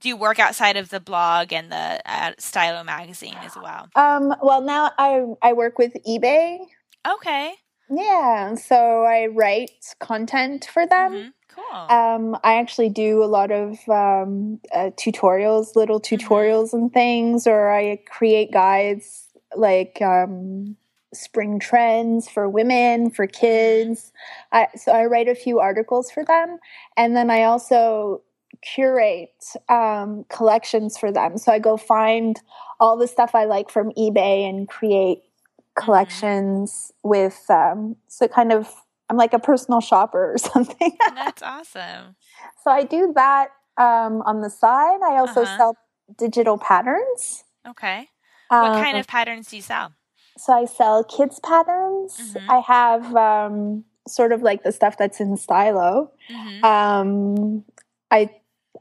[0.00, 3.88] Do you work outside of the blog and the uh, Stylo magazine as well?
[3.94, 6.58] Um, well, now I I work with eBay.
[7.06, 7.54] Okay.
[7.90, 11.12] Yeah, so I write content for them.
[11.12, 11.28] Mm-hmm.
[11.48, 11.96] Cool.
[11.96, 16.14] Um, I actually do a lot of um, uh, tutorials, little mm-hmm.
[16.14, 16.76] tutorials mm-hmm.
[16.76, 20.76] and things, or I create guides like um,
[21.12, 24.12] spring trends for women, for kids.
[24.52, 26.58] I, so I write a few articles for them,
[26.96, 28.22] and then I also
[28.62, 31.38] curate um, collections for them.
[31.38, 32.40] So I go find
[32.78, 35.84] all the stuff I like from eBay and create mm-hmm.
[35.84, 37.08] collections mm-hmm.
[37.08, 38.72] with um, so kind of
[39.08, 40.96] I'm like a personal shopper or something.
[41.14, 42.16] That's awesome.
[42.62, 45.00] So I do that um, on the side.
[45.02, 45.56] I also uh-huh.
[45.56, 45.76] sell
[46.16, 47.44] digital patterns.
[47.68, 48.08] Okay.
[48.48, 49.92] What um, kind of patterns do you sell?
[50.40, 52.34] so I sell kids patterns.
[52.34, 52.48] Mhm.
[52.48, 56.12] I have um, sort of like the stuff that's in stylo.
[56.30, 56.64] Mhm.
[56.64, 57.64] Um,
[58.10, 58.30] I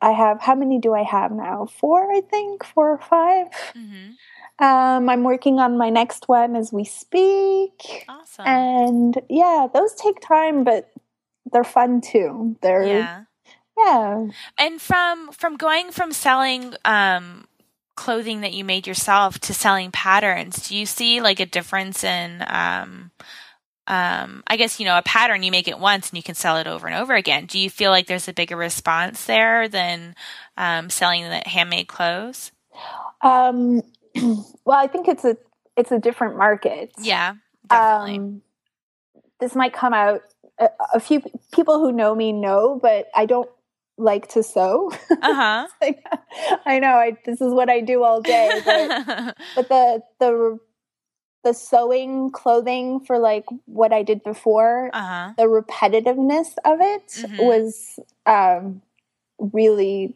[0.02, 1.68] I have how many do I have now?
[1.80, 3.48] Four, I think, four or five.
[3.76, 4.16] Mhm.
[4.60, 8.46] Um, I'm working on my next one as we speak, Awesome.
[8.46, 10.92] and yeah, those take time, but
[11.52, 12.58] they're fun too.
[12.62, 13.24] They're yeah.
[13.78, 14.28] yeah.
[14.58, 17.46] And from from going from selling um
[17.96, 22.44] clothing that you made yourself to selling patterns, do you see like a difference in
[22.48, 23.12] um
[23.90, 26.58] um I guess you know a pattern you make it once and you can sell
[26.58, 27.46] it over and over again.
[27.46, 30.16] Do you feel like there's a bigger response there than
[30.58, 32.52] um selling the handmade clothes?
[33.22, 33.82] Um,
[34.16, 35.38] well, I think it's a
[35.76, 36.92] it's a different market.
[37.00, 37.36] Yeah,
[37.68, 38.20] definitely.
[38.20, 38.42] Um,
[39.40, 40.22] this might come out.
[40.60, 41.22] A, a few
[41.54, 43.50] people who know me know, but I don't
[43.98, 44.92] like to sew.
[45.10, 45.68] uh-huh.
[45.82, 46.04] like,
[46.66, 50.60] I know I, this is what I do all day, but, but the the
[51.44, 55.34] the sewing clothing for like what I did before, uh-huh.
[55.38, 57.38] the repetitiveness of it Mhm.
[57.38, 58.82] was um,
[59.40, 60.16] really.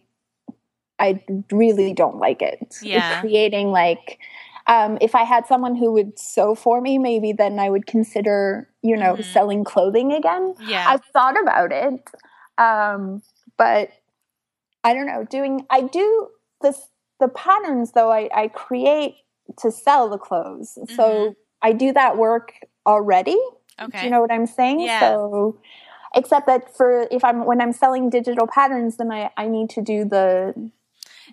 [1.00, 2.60] I really don't like it.
[2.62, 3.20] It's Yeah.
[3.20, 4.20] creating like
[4.68, 8.70] um, if I had someone who would sew for me, maybe then I would consider,
[8.82, 9.26] you know, Mhm.
[9.26, 10.56] selling clothing again.
[10.60, 10.86] Yeah.
[10.88, 12.10] I've thought about it,
[12.58, 13.22] um,
[13.58, 13.90] but
[14.84, 15.24] I don't know.
[15.26, 16.30] Doing I do
[16.62, 18.12] this the patterns though.
[18.12, 19.16] I, I create
[19.58, 21.36] to sell the clothes, so Mhm.
[21.62, 22.54] I do that work
[22.86, 23.38] already.
[23.82, 24.00] okay.
[24.02, 24.82] Do you know what I'm saying?
[24.82, 25.00] Yeah.
[25.00, 25.58] So,
[26.16, 29.82] except that for if I'm when I'm selling digital patterns, then I I need to
[29.82, 30.54] do the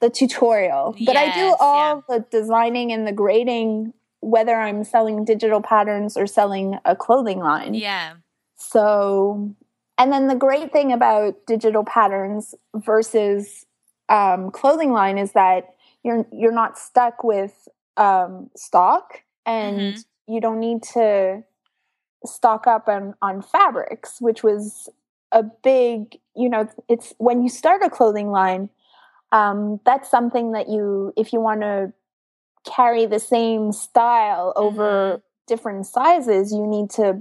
[0.00, 0.96] the tutorial.
[1.00, 6.16] But I do Yes, all the designing and the grading, whether I'm selling digital patterns
[6.16, 7.74] or selling a clothing line.
[7.74, 8.14] yeah.
[8.56, 9.54] So,
[9.98, 13.66] and then the great thing about digital patterns versus
[14.08, 20.04] um, clothing line is that you're you're not stuck with um, stock, and Mhm.
[20.26, 21.42] you don't need to
[22.24, 24.88] stock up on on fabrics, which was
[25.32, 28.68] a big, you know, it's when you start a clothing line.
[29.32, 31.92] Um, that's something that you, if you want to
[32.64, 37.20] carry the same style over different sizes, you need to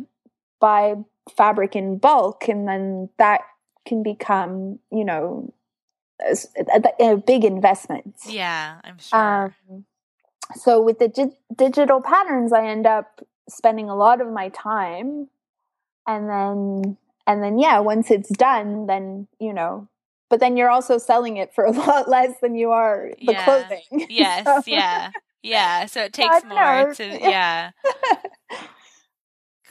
[0.60, 0.95] buy
[1.36, 3.41] fabric in bulk, and then that
[3.86, 5.53] can become, you know,
[6.99, 8.15] a big investment.
[8.27, 9.45] Yeah, I'm sure.
[9.69, 9.86] Um,
[10.56, 15.28] so with the di- digital patterns, I end up spending a lot of my time,
[16.08, 19.88] and then and then yeah, once it's done, then you know.
[20.30, 23.46] But then you're also selling it for a lot less than you are the Yeah.
[23.46, 24.08] clothing.
[24.10, 25.12] yes, So- yeah.
[25.42, 26.56] Yeah, so it takes more
[26.88, 26.94] know.
[26.94, 27.72] to yeah.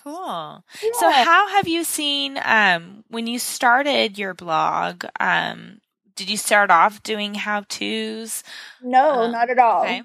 [0.02, 0.64] Cool.
[0.94, 5.80] So how have you seen um when you started your blog, um
[6.14, 8.42] did you start off doing how-tos?
[8.82, 9.82] no, uh, not at all.
[9.84, 10.02] Okay.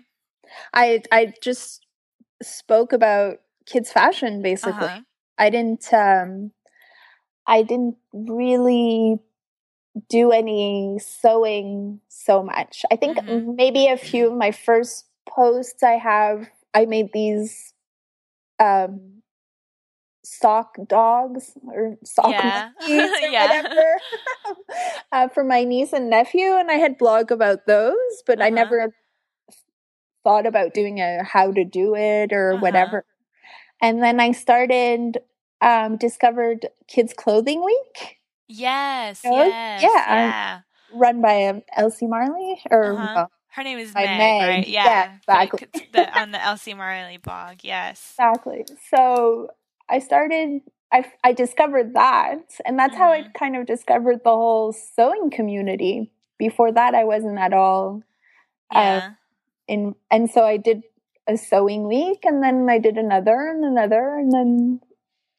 [0.73, 1.85] I I just
[2.41, 4.89] spoke about kids fashion basically.
[4.89, 5.03] Uh-huh.
[5.37, 6.51] I didn't um
[7.47, 9.19] I didn't really
[10.09, 12.85] do any sewing so much.
[12.91, 13.55] I think Mhm.
[13.57, 17.73] maybe a few of my first posts I have I made these
[18.59, 19.21] um
[20.23, 22.69] sock dogs or sock Yeah.
[22.87, 23.47] or Yeah.
[23.47, 24.01] whatever
[25.11, 28.49] uh, for my niece and nephew and I had blog about those, but I Uh-huh.
[28.49, 28.93] never
[30.23, 32.61] thought about doing a how to do it or Uh-huh.
[32.61, 33.05] whatever.
[33.81, 35.19] And then I started
[35.61, 40.03] um discovered Kids Clothing Week Yes, yes.
[40.07, 40.33] yeah.
[40.35, 40.61] Yeah.
[40.91, 43.07] run by um, Elsie Marley or Uh-huh.
[43.13, 44.67] well, Her name is Meg, Meg, right?
[44.67, 45.17] yeah, Yeah.
[45.17, 45.67] exactly.
[45.91, 47.57] the, on the Elsie Marley blog.
[47.63, 48.19] Yes.
[48.19, 48.65] exactly.
[48.89, 49.49] So
[49.89, 53.33] I started I I discovered that and that's how I Mhm.
[53.33, 56.11] kind of discovered the whole sewing community.
[56.39, 58.01] Before that I wasn't at all
[58.71, 59.13] Yeah.
[59.67, 60.83] In and so I did
[61.27, 64.81] a sewing week and then I did another and another and then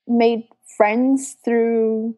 [0.07, 2.17] made friends through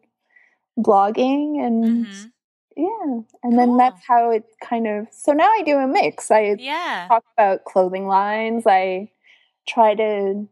[0.79, 2.31] blogging and Mhm.
[2.75, 6.55] yeah and then that's how it kind of so now I do a mix I
[6.59, 7.07] Yeah.
[7.07, 9.09] talk about clothing lines I
[9.67, 10.47] try to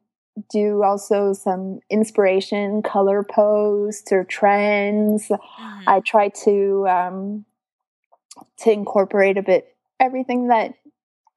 [0.51, 5.83] do also some inspiration color posts or trends Mhm.
[5.87, 7.45] I try to um,
[8.57, 10.73] to incorporate a bit everything that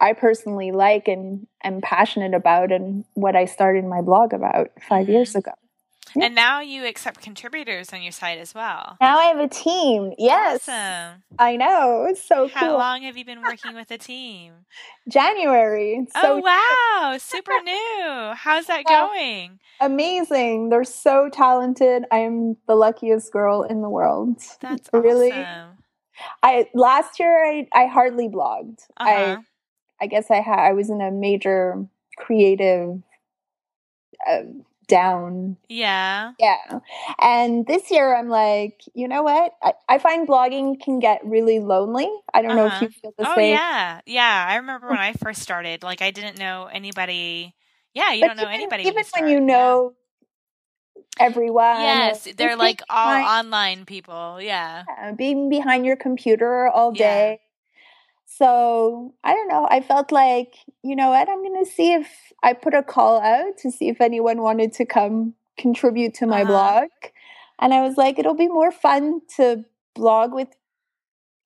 [0.00, 5.06] I personally like and am passionate about, and what I started my blog about 5
[5.06, 5.12] Mhm.
[5.12, 5.52] years ago.
[6.20, 8.96] And now you accept contributors on your site as well.
[9.00, 10.14] Now I have a team.
[10.16, 11.22] Yes, Awesome.
[11.38, 12.06] I know.
[12.08, 12.78] It's so How cool.
[12.78, 14.52] long have you been working with a team?
[15.08, 16.06] January.
[16.14, 18.32] oh So wow, super new.
[18.34, 19.58] How's that Well, going?
[19.80, 20.70] amazing.
[20.70, 22.04] They're so talented.
[22.10, 24.38] I am the luckiest girl in the world.
[24.60, 25.32] That's really.
[25.32, 25.76] awesome.
[26.42, 28.80] I last year I I hardly blogged.
[28.96, 29.10] Uh-huh.
[29.10, 29.36] I
[30.06, 33.02] guess I had I was in a major creative
[34.28, 34.42] uh,
[34.86, 35.56] down.
[35.68, 36.32] Yeah.
[36.38, 36.80] Yeah.
[37.20, 39.52] And this year I'm like, you know what?
[39.62, 42.08] I, I find blogging can get really lonely.
[42.32, 42.84] I don't know if Uh-huh.
[42.86, 43.32] you feel the same.
[43.32, 43.52] Oh same.
[43.54, 44.00] yeah.
[44.06, 44.46] Yeah.
[44.48, 47.54] I remember when I first started, like I didn't know anybody.
[47.94, 48.82] Yeah, you But don't know even, anybody.
[48.84, 49.54] even when when you, start, yeah.
[49.54, 49.92] know
[51.20, 51.80] everyone.
[51.80, 54.40] Yes, they're like all behind- online people.
[54.40, 54.84] Yeah.
[54.88, 57.40] yeah, being behind your computer all day.
[58.38, 59.66] So I don't know.
[59.70, 61.28] I felt like, you know what?
[61.28, 62.08] I'm going to see if
[62.42, 66.44] I put a call out to see if anyone wanted to come contribute to my
[66.44, 66.46] Uh-huh.
[66.46, 66.88] blog.
[67.60, 70.48] And I was like, it'll be more fun to blog with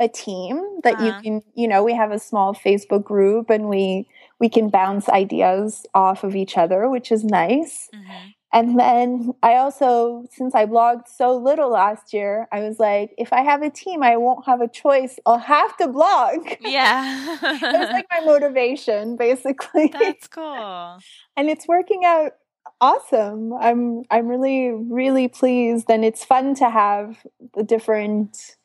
[0.00, 1.06] a team that Uh-huh.
[1.06, 4.08] you can, you know, we have a small Facebook group and we
[4.40, 7.90] we can bounce ideas off of each other, which is nice.
[7.92, 13.14] hmm And then I also, since I blogged so little last year, I was like,
[13.16, 15.18] if I have a team, I won't have a choice.
[15.24, 16.46] I'll have to blog.
[16.60, 17.38] Yeah.
[17.42, 19.88] It was like my motivation, basically.
[19.88, 20.98] That's cool.
[21.36, 22.32] and it's working out
[22.80, 23.52] awesome.
[23.54, 25.90] I'm I'm really, really pleased.
[25.90, 28.56] And it's fun to have the different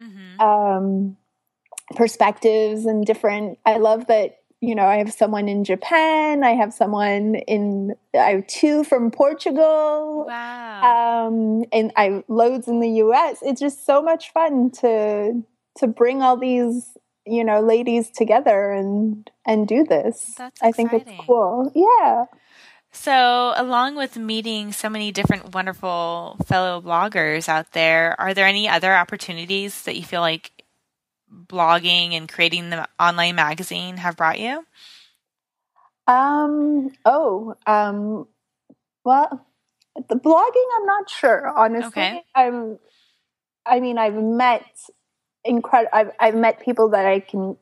[0.00, 1.16] hmm um,
[1.94, 3.58] perspectives and different.
[3.66, 6.44] I love that you know I have someone in Japan.
[6.44, 7.94] I have someone in.
[8.14, 10.24] I have two from Portugal.
[10.26, 11.26] Wow.
[11.28, 13.38] Um, and I have loads in the U.S.
[13.42, 15.42] It's just so much fun to
[15.78, 20.34] to bring all these you know ladies together and and do this.
[20.38, 21.70] That's I think it's cool.
[21.74, 22.24] Yeah.
[22.92, 28.70] So, along with meeting so many different wonderful fellow bloggers out there, are there any
[28.70, 30.50] other opportunities that you feel like
[31.32, 34.64] blogging and creating the online magazine have brought you?
[36.06, 36.90] Um.
[37.04, 37.54] Oh.
[37.66, 38.26] Um.
[39.04, 39.46] Well,
[40.08, 41.48] the blogging, I'm not sure.
[41.48, 42.24] Honestly, Okay.
[42.34, 42.78] I'm.
[43.66, 44.64] I mean, I've met
[45.44, 45.90] incredible.
[45.92, 47.56] I've I've met people that I can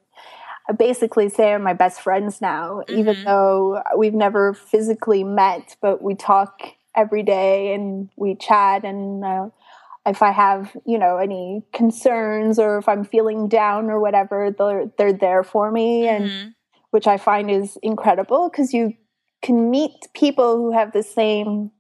[0.78, 3.24] basically say are my best friends now, even Mhm.
[3.24, 6.62] though we've never physically met, but we talk
[6.96, 9.24] every day and we chat and.
[9.24, 9.50] Uh,
[10.06, 14.90] if I have, you know, any concerns or if I'm feeling down or whatever, they're
[14.98, 16.54] they're there for me and Mhm.
[16.90, 18.94] which I find is incredible because you
[19.42, 21.70] can meet people who have the same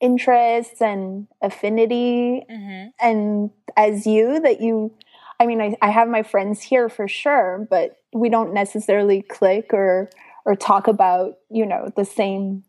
[0.00, 2.92] interests and affinity Mhm.
[3.00, 4.92] and as you that you
[5.40, 9.72] I mean I, I have my friends here for sure, but we don't necessarily click
[9.72, 10.10] or
[10.44, 12.64] or talk about, you know, the same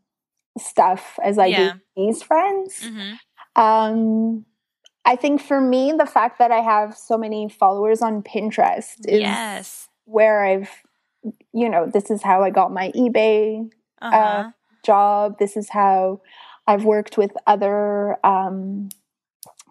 [0.57, 1.73] stuff as I Yeah.
[1.73, 2.83] do these friends.
[2.85, 3.19] Mhm.
[3.55, 4.45] Um
[5.05, 9.19] I think for me the fact that I have so many followers on Pinterest is
[9.19, 9.89] Yes.
[10.05, 10.69] where I've,
[11.53, 13.69] you know, this is how I got my eBay
[14.01, 14.51] Uh-huh.
[14.83, 15.37] job.
[15.39, 16.21] This is how
[16.67, 18.89] I've worked with other um,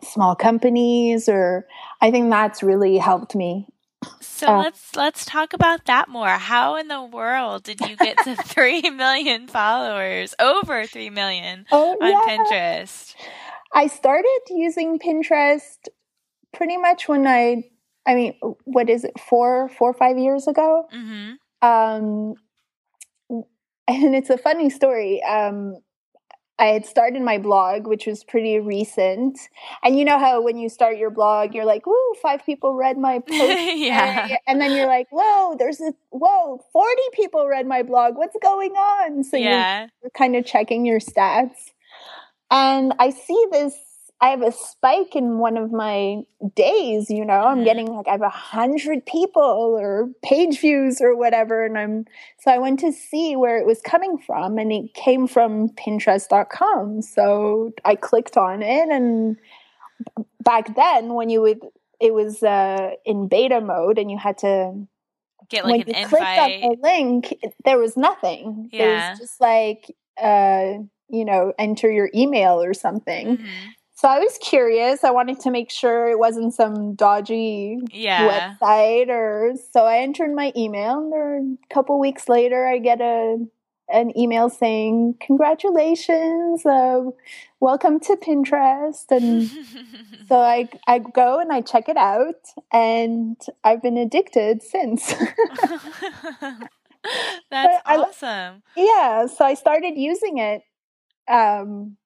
[0.03, 1.66] small companies, or
[2.01, 3.68] I think that's really helped me.
[4.21, 6.29] so uh, let's let's talk about that more.
[6.29, 10.35] How in the world did you get to 3 million followers?
[10.38, 12.21] Over 3 million Oh, on yeah.
[12.27, 13.14] Pinterest.
[13.74, 15.78] I started using Pinterest
[16.52, 17.64] pretty much when I,
[18.06, 20.87] I mean, what is it, four, four or five years ago?
[20.94, 21.37] Mhm.
[21.62, 22.35] Um,
[23.88, 25.22] and it's a funny story.
[25.22, 25.78] Um,
[26.58, 29.38] I had started my blog, which was pretty recent.
[29.82, 32.98] And you know how when you start your blog, you're like, woo, five people read
[32.98, 33.58] my post.
[33.76, 34.37] yeah.
[34.46, 38.16] And then you're like, whoa, there's a, whoa, 40 people read my blog.
[38.16, 39.24] What's going on?
[39.24, 39.87] So you're, yeah.
[40.02, 41.71] you're kind of checking your stats.
[42.53, 43.75] And I see this,
[44.21, 46.23] I have a spike in one of my
[46.55, 47.65] days, you know, I'm Mhm.
[47.65, 51.65] getting like, I have a hundred people or page views or whatever.
[51.67, 52.07] And I'm,
[52.41, 57.03] so I went to see where it was coming from and it came from Pinterest.com.
[57.03, 59.37] So I clicked on it and
[60.43, 61.61] back then when you would,
[62.01, 64.87] it was uh, in beta mode and you had to
[65.49, 66.61] Get when like an you clicked on invite.
[66.61, 67.35] the link,
[67.65, 68.71] there was nothing.
[68.73, 69.11] It Yeah.
[69.12, 70.75] was just like, uh,
[71.12, 73.37] you know, enter your email or something.
[73.38, 73.46] Mhm.
[73.94, 75.05] So I was curious.
[75.05, 78.57] I wanted to make sure it wasn't some dodgy Yeah.
[78.61, 83.01] website or so I entered my email and there, a couple weeks later I get
[83.01, 83.38] a
[83.88, 87.03] an email saying congratulations uh,
[87.61, 89.51] welcome to pinterest and
[90.29, 92.40] so I, I go and I check it out,
[92.73, 95.13] and I've been addicted since.
[97.50, 98.63] That's I- awesome.
[98.77, 100.63] yeah, so I started using it
[101.29, 101.96] um,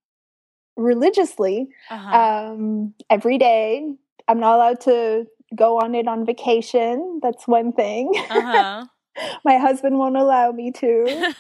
[0.77, 2.17] religiously Uh-huh.
[2.53, 3.89] um, every day.
[4.29, 7.21] I'm not allowed to go on it on vacation.
[7.23, 8.13] That's one thing.
[8.31, 8.85] uh-huh.
[9.45, 11.33] My husband won't allow me to.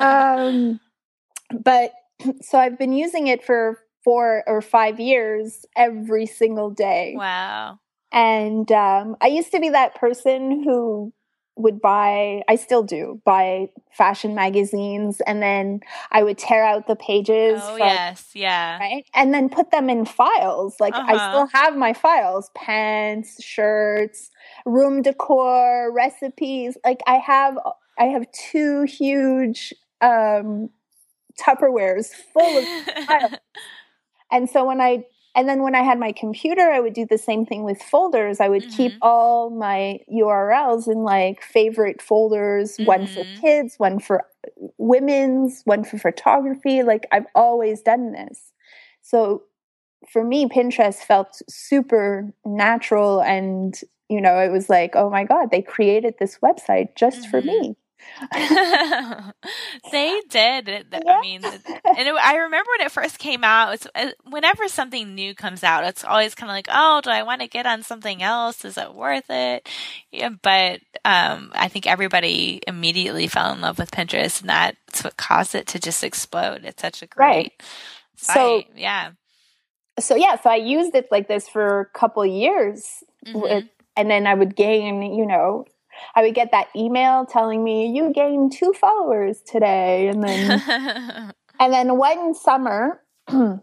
[0.00, 0.80] Um,
[1.64, 1.92] but
[2.42, 7.14] so I've been using it for four or five years every single day.
[7.16, 7.78] wow.
[8.12, 11.12] And um, I used to be that person who
[11.56, 15.80] would buy, I still do, buy fashion magazines and then
[16.10, 17.60] I would tear out the pages.
[17.62, 18.30] Oh, from, yes.
[18.34, 18.78] Yeah.
[18.78, 19.04] Right.
[19.14, 20.76] And then put them in files.
[20.80, 21.12] Like uh-huh.
[21.12, 24.30] I still have my files pants, shirts,
[24.64, 26.76] room decor, recipes.
[26.84, 27.58] Like I have,
[27.98, 30.70] I have two huge um,
[31.38, 32.64] Tupperwares full of
[33.06, 33.32] files.
[34.30, 37.16] And so when I and then when I had my computer, I would do the
[37.16, 38.38] same thing with folders.
[38.38, 38.76] I would mm-hmm.
[38.76, 42.84] keep all my URLs in like favorite folders, mm-hmm.
[42.84, 43.40] one for mm-hmm.
[43.40, 44.24] kids, one for
[44.76, 46.82] women's, one for photography.
[46.82, 48.52] Like I've always done this.
[49.00, 49.44] So
[50.10, 53.78] for me, Pinterest felt super natural and
[54.10, 57.30] you know, it was like, oh my God, they created this website just mm-hmm.
[57.30, 57.76] for me.
[59.92, 60.86] they did.
[60.92, 63.74] I mean, and it, I remember when it first came out.
[63.74, 67.22] It's, uh, whenever something new comes out, it's always kind of like, oh, do I
[67.22, 68.64] want to get on something else?
[68.64, 69.68] Is it worth it?
[70.10, 75.16] Yeah, but um, I think everybody immediately fell in love with Pinterest, and that's what
[75.16, 76.64] caused it to just explode.
[76.64, 77.52] It's such a great right.
[78.16, 78.34] Site.
[78.34, 79.10] So yeah.
[79.98, 83.66] So yeah, so I used it like this for a couple years, mm-hmm.
[83.96, 85.66] and then I would gain, you know,
[86.14, 91.72] I would get that email telling me you gained two followers today, and then and
[91.72, 93.62] then one summer, um,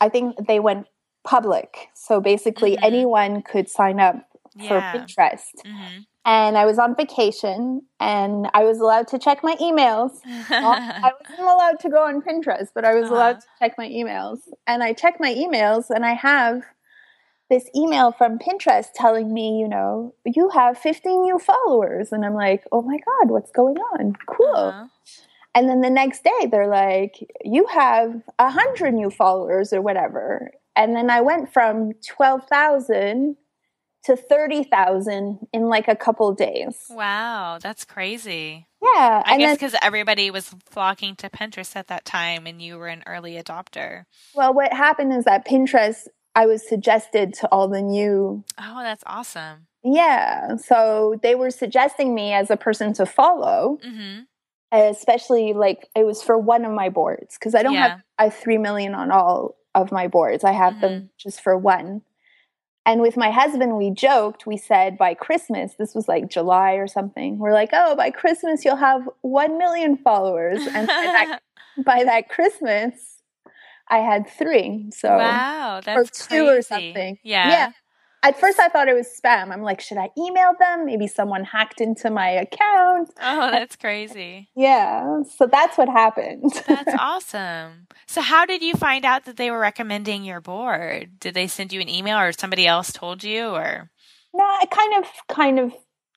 [0.00, 0.86] I think they went
[1.24, 1.88] public.
[1.94, 2.84] So basically, mm-hmm.
[2.84, 4.92] anyone could sign up yeah.
[4.92, 5.66] for Pinterest.
[5.66, 6.00] Mm-hmm.
[6.26, 10.20] And I was on vacation and I was allowed to check my emails.
[10.24, 13.14] I wasn't allowed to go on Pinterest, but I was uh-huh.
[13.14, 14.38] allowed to check my emails.
[14.66, 16.62] And I checked my emails and I have
[17.50, 22.10] this email from Pinterest telling me, you know, you have 15 new followers.
[22.12, 24.14] And I'm like, oh my God, what's going on?
[24.26, 24.56] Cool.
[24.56, 24.86] Uh-huh.
[25.54, 27.14] And then the next day they're like,
[27.44, 30.50] you have 100 new followers or whatever.
[30.74, 33.36] And then I went from 12,000
[34.04, 36.76] to 30,000 in like a couple days.
[36.90, 38.66] Wow, that's crazy.
[38.82, 39.22] Yeah.
[39.24, 43.02] I guess because everybody was flocking to Pinterest at that time and you were an
[43.06, 44.04] early adopter.
[44.34, 48.44] Well, what happened is that Pinterest I was suggested to all the new.
[48.58, 49.66] Oh, that's awesome.
[49.84, 50.56] Yeah.
[50.56, 54.22] So they were suggesting me as a person to follow, mm-hmm.
[54.72, 57.88] especially like it was for one of my boards because I don't yeah.
[57.88, 60.42] have a 3 million on all of my boards.
[60.42, 60.80] I have mm-hmm.
[60.80, 62.02] them just for one.
[62.86, 66.86] And with my husband, we joked, we said by Christmas, this was like July or
[66.86, 70.60] something, we're like, oh, by Christmas, you'll have 1 million followers.
[70.66, 71.40] And by that,
[71.84, 73.13] by that Christmas,
[73.88, 74.90] I had three.
[74.92, 76.48] So wow, that's or two crazy.
[76.58, 77.18] or something.
[77.22, 77.72] Yeah, yeah.
[78.22, 79.52] At first, I thought it was spam.
[79.52, 80.86] I'm like, should I email them?
[80.86, 83.10] Maybe someone hacked into my account.
[83.20, 84.48] Oh, that's crazy.
[84.56, 86.50] yeah, so that's what happened.
[86.66, 87.86] that's awesome.
[88.06, 91.20] So, how did you find out that they were recommending your board?
[91.20, 93.90] Did they send you an email, or somebody else told you, or?
[94.32, 95.72] No, I kind of, kind of.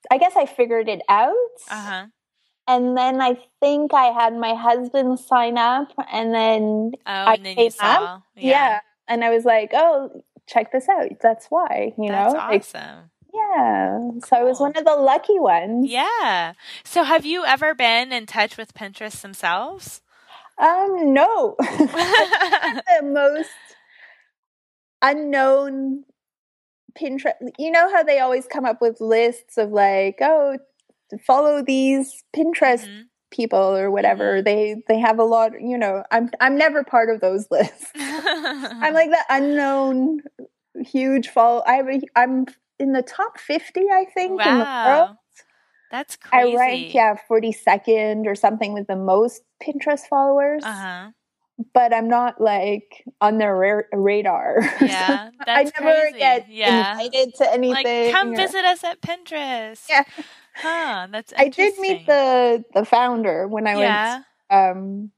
[0.09, 1.33] I guess I figured it out.
[1.69, 2.05] Uh huh.
[2.67, 7.45] And then I think I had my husband sign up, and then oh, I and
[7.45, 8.23] then came up.
[8.35, 8.49] Yeah.
[8.49, 8.79] yeah.
[9.07, 11.11] and I was like, "Oh, check this out!
[11.21, 13.09] That's why." You That's know, awesome.
[13.33, 13.99] yeah.
[13.99, 14.21] Cool.
[14.27, 15.89] So I was one of the lucky ones.
[15.89, 16.53] Yeah.
[16.83, 20.01] So have you ever been in touch with Pinterest themselves?
[20.57, 21.55] Um, no.
[21.59, 23.49] the most
[25.01, 26.03] unknown
[26.99, 27.33] Pinterest.
[27.57, 30.57] You know how they always come up with lists of like, oh,
[31.25, 33.01] follow these Pinterest mm-hmm.
[33.31, 34.35] people or whatever.
[34.35, 34.43] Mm-hmm.
[34.43, 37.91] They they have a lot, you know, I'm I'm never part of those lists.
[37.95, 40.21] I'm like the unknown
[40.85, 42.45] huge follow I have a, I'm
[42.77, 44.51] in the top 50 I think wow.
[44.51, 45.17] in the world.
[45.89, 46.55] That's crazy.
[46.55, 50.63] I rank yeah 42nd or something with the most Pinterest followers.
[50.63, 51.11] Uh-huh
[51.73, 54.57] but I'm not like on their ra- radar.
[54.87, 56.19] Yeah, that's I never crazy.
[56.19, 56.91] get yeah.
[56.91, 57.83] invited to anything.
[57.83, 58.35] Like, come or...
[58.35, 59.83] visit us at Pinterest.
[59.89, 60.03] Yeah,
[60.57, 64.13] Huh, that's I did meet the the founder when I yeah.
[64.13, 65.11] went um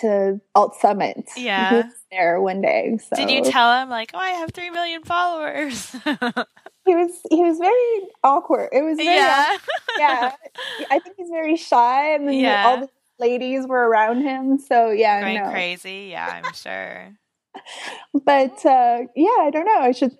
[0.00, 1.28] to Alt Summit.
[1.36, 1.84] Yeah.
[2.10, 2.98] there one day.
[2.98, 3.16] So.
[3.16, 5.90] Did you tell him like, oh I have three million followers?
[6.84, 8.70] he was he was very awkward.
[8.72, 9.56] It was very yeah.
[9.98, 10.34] yeah.
[10.90, 12.66] I think he's very shy and then yeah.
[12.66, 14.58] all the ladies were around him.
[14.58, 15.20] So yeah.
[15.20, 15.50] Going no.
[15.50, 17.16] crazy, yeah, I'm sure.
[18.24, 19.80] but uh yeah, I don't know.
[19.80, 20.16] I should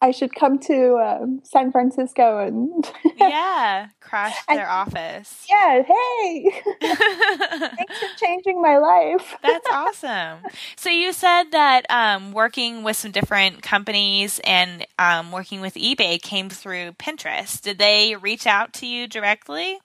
[0.00, 2.88] I should come to um, San Francisco and
[3.18, 5.46] yeah, crash their office.
[5.50, 9.36] Yeah, hey, thanks for changing my life.
[9.42, 10.40] That's awesome.
[10.76, 16.20] So you said that um, working with some different companies and um, working with eBay
[16.20, 17.60] came through Pinterest.
[17.60, 19.78] Did they reach out to you directly?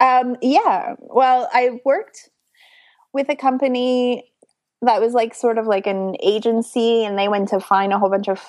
[0.00, 0.94] Um, yeah.
[0.98, 2.30] Well, I worked
[3.12, 4.32] with a company
[4.82, 8.10] that was like sort of like an agency and they went to find a whole
[8.10, 8.40] bunch of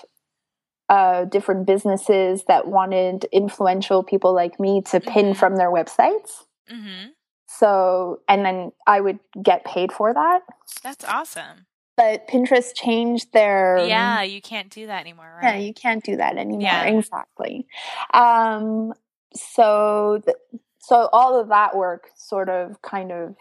[0.89, 5.38] uh, different businesses that wanted influential people like me to pin Mhm.
[5.38, 6.45] from their websites.
[6.69, 7.07] hmm
[7.47, 10.41] So, and then I would get paid for that.
[10.84, 11.65] That's awesome.
[11.97, 16.38] But Pinterest changed their Yeah, you can't do that anymore, Yeah, you can't do that
[16.38, 16.61] anymore.
[16.61, 16.84] Yeah.
[16.84, 17.65] Exactly.
[18.13, 18.93] Um,
[19.34, 20.38] so, th-
[20.80, 23.36] so all of that work sort of kind of,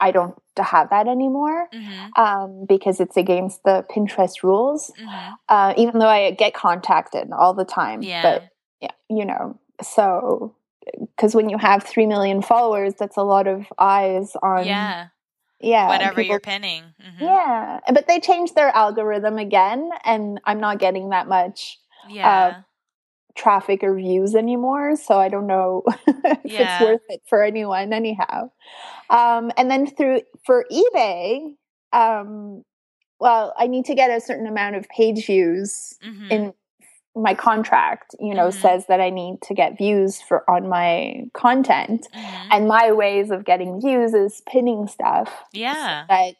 [0.00, 4.90] I don't have that anymore hmm um, because it's against the Pinterest rules.
[4.98, 8.22] hmm Uh, even though I get contacted all the time, Yeah.
[8.22, 8.48] but
[8.80, 10.54] yeah, you know, so
[11.00, 15.08] because when you have three million followers, that's a lot of eyes on yeah.
[15.60, 16.84] yeah Whatever people- you're pinning.
[17.00, 22.62] hmm yeah, but they changed their algorithm again, and I'm not getting that much Yeah.
[23.36, 24.96] Traffic or views anymore.
[24.96, 26.62] So I don't know if Yeah.
[26.62, 28.50] it's worth it for anyone, anyhow.
[29.10, 31.54] Um, and then through for eBay,
[31.92, 32.64] um,
[33.20, 36.52] well, I need to get a certain amount of page views hmm in
[37.14, 38.14] my contract.
[38.20, 38.52] You know, Mhm.
[38.52, 43.30] says that I need to get views for on my content, hmm and my ways
[43.30, 46.04] of getting views is pinning stuff Yeah.
[46.08, 46.34] that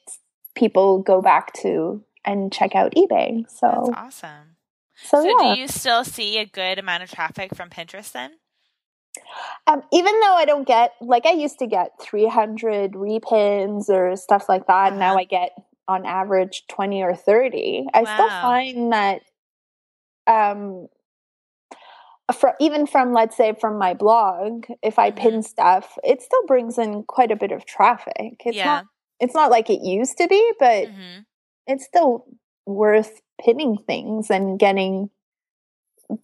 [0.54, 3.48] people go back to and check out eBay.
[3.48, 4.55] So, That's awesome.
[5.02, 5.34] So, So, yeah.
[5.34, 8.38] do you still see a good amount of traffic from Pinterest then?
[9.66, 14.48] Um, even though I don't get like I used to get 300 repins or stuff
[14.48, 15.18] like that, now Uh-huh.
[15.18, 15.50] I get
[15.88, 17.86] on average 20 or 30.
[17.94, 19.22] I still find that
[20.26, 20.88] um
[22.34, 25.16] for, even from let's say from my blog, if I Mhm.
[25.20, 28.42] pin stuff, it still brings in quite a bit of traffic.
[28.44, 28.64] It's Yeah.
[28.64, 28.84] not
[29.20, 31.20] it's not like it used to be, but hmm
[31.66, 32.26] it's still
[32.66, 35.10] worth pinning things and getting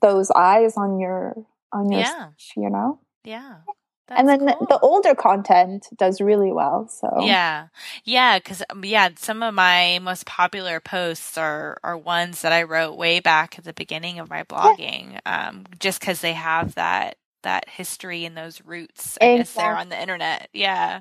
[0.01, 1.35] those eyes on your
[1.73, 2.31] on your Yeah.
[2.57, 3.01] you know?
[3.25, 3.59] Yeah.
[4.09, 4.67] and then the- cool.
[4.67, 7.69] the older content does really well so Yeah,
[8.05, 12.97] yeah, because yeah, some of my most popular posts are are ones that I wrote
[12.99, 17.69] way back at the beginning of my blogging, um, just because they have that that
[17.71, 19.17] history and those roots.
[19.21, 20.49] I guess there on the internet.
[20.53, 21.01] Yeah.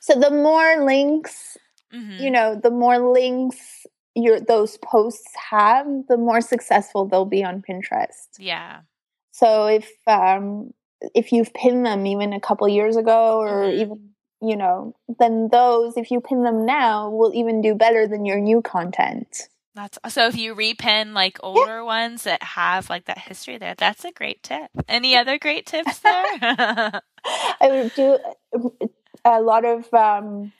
[0.00, 1.56] so the more links
[1.90, 3.86] hmm you know the more links
[4.18, 8.80] your those posts have the more successful they'll be on pinterest Yeah.
[9.30, 10.72] so if um
[11.14, 13.74] if you've pinned them even a couple years ago or Mhm.
[13.80, 14.10] even
[14.40, 18.40] you know then those if you pin them now will even do better than your
[18.40, 20.26] new content That's so.
[20.26, 24.42] If you repin like older ones that have like that history there, that's a great
[24.42, 24.70] tip.
[24.88, 26.24] Any other great tips there?
[27.60, 28.18] I would do
[29.24, 30.50] a lot of um,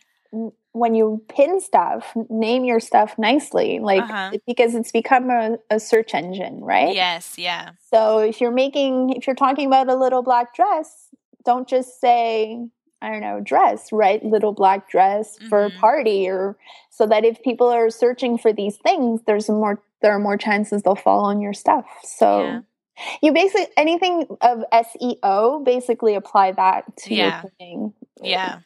[0.72, 4.30] when you pin stuff, name your stuff nicely, like Uh-huh.
[4.46, 6.94] because it's become a, a search engine, right?
[6.94, 7.36] yes.
[7.38, 7.70] Yeah.
[7.90, 11.08] So if you're making, if you're talking about a little black dress,
[11.44, 12.64] don't just say,
[13.00, 14.22] I don't know, dress, right?
[14.24, 15.76] Little black dress for a Mhm.
[15.78, 16.56] party, or
[16.90, 20.82] so that if people are searching for these things, there's more, there are more chances
[20.82, 21.86] they'll fall on your stuff.
[22.04, 22.44] So.
[22.44, 22.60] Yeah.
[23.22, 27.42] You basically anything of SEO basically apply that to Yeah.
[27.42, 27.94] your pinning.
[28.20, 28.58] Yeah.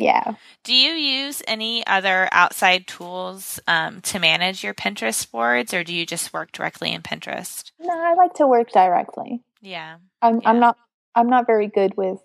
[0.00, 0.34] Yeah.
[0.64, 5.94] Do you use any other outside tools um, to manage your Pinterest boards, or do
[5.94, 7.70] you just work directly in Pinterest?
[7.78, 9.42] No, I like to work directly.
[9.60, 9.96] Yeah.
[10.22, 10.48] I'm Yeah.
[10.48, 10.76] I'm not
[11.14, 12.18] I'm not very good with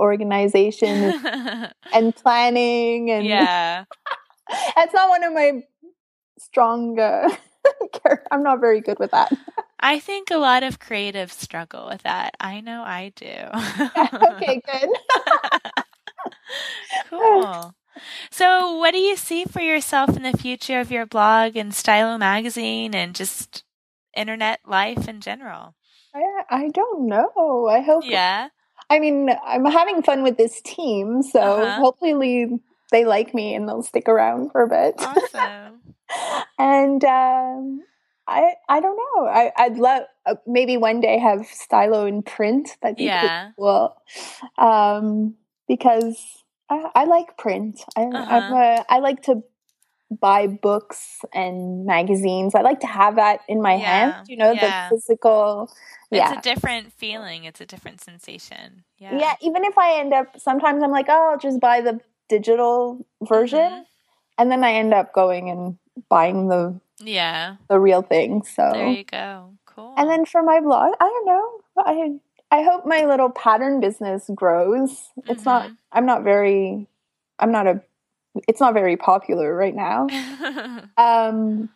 [0.00, 1.14] organization
[1.92, 3.84] and planning and yeah.
[4.74, 5.62] that's not one of my
[6.38, 7.28] strong uh,
[8.32, 9.32] I'm not very good with that.
[9.78, 12.34] I think a lot of creatives struggle with that.
[12.40, 13.34] I know I do.
[14.36, 15.82] okay, good.
[17.08, 17.74] cool.
[18.30, 22.18] So, what do you see for yourself in the future of your blog and Stylo
[22.18, 23.64] magazine and just
[24.16, 25.74] internet life in general?
[26.14, 27.68] I, I don't know.
[27.68, 28.48] I hope Yeah.
[28.90, 31.80] I mean, I'm having fun with this team, so Uh-huh.
[31.82, 32.46] hopefully
[32.90, 34.94] they like me and they'll stick around for a bit.
[34.98, 35.80] Awesome.
[36.58, 37.82] and um,
[38.26, 39.26] I I don't know.
[39.26, 42.76] I I'd love uh, maybe one day have stylo in print.
[42.82, 43.52] That'd be Yeah.
[43.58, 43.96] cool.
[44.58, 45.34] Um,
[45.68, 46.41] because
[46.72, 47.80] I, I like print.
[47.96, 48.54] I I'm Uh-huh.
[48.54, 49.42] a, I like to
[50.20, 52.54] buy books and magazines.
[52.54, 53.86] I like to have that in my Yeah.
[53.92, 54.28] hand.
[54.28, 54.88] You know, Yeah.
[54.90, 55.70] the physical.
[56.10, 56.28] Yeah.
[56.32, 57.44] It's a different feeling.
[57.44, 58.84] It's a different sensation.
[58.98, 59.18] Yeah.
[59.18, 59.34] yeah.
[59.40, 63.70] Even if I end up, sometimes I'm like, oh, I'll just buy the digital version,
[63.72, 63.84] Mhm.
[64.38, 67.56] and then I end up going and buying the Yeah.
[67.68, 68.42] the real thing.
[68.44, 69.54] So There you go.
[69.66, 69.94] Cool.
[69.96, 71.46] And then for my blog, I don't know.
[71.84, 71.94] I
[72.52, 75.10] I hope my little pattern business grows.
[75.28, 75.76] It's not Mhm.
[75.92, 76.86] I'm not very
[77.38, 77.82] I'm not a
[78.48, 80.08] it's not very popular right now.
[80.98, 81.70] Um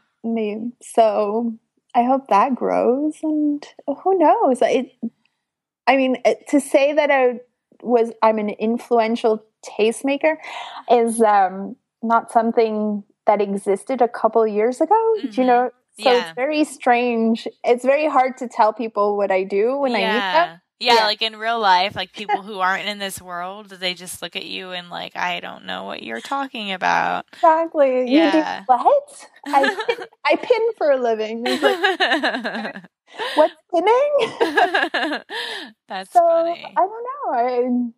[0.82, 1.54] so
[1.94, 3.66] I hope that grows and
[4.02, 4.60] who knows.
[4.62, 4.92] It
[5.86, 6.18] I mean
[6.48, 7.40] to say that I
[7.82, 10.36] was I'm an influential tastemaker
[10.90, 15.16] is um not something that existed a couple years ago.
[15.22, 15.38] Do Mhm.
[15.38, 16.20] you know So Yeah.
[16.20, 17.48] it's very strange.
[17.64, 20.60] It's very hard to tell people what I do when I meet them.
[20.78, 21.04] Yeah, Yeah.
[21.04, 24.44] like in real life, like people who aren't in this world, they just look at
[24.44, 27.24] you and like, I don't know what you're talking about.
[27.32, 28.00] Exactly.
[28.00, 28.62] You do Yeah.
[28.66, 29.26] what?
[29.46, 31.44] I pin, I pin for a living.
[31.44, 31.60] Like,
[33.36, 35.22] What's pinning?
[35.88, 36.64] That's so funny.
[36.76, 37.92] I don't know.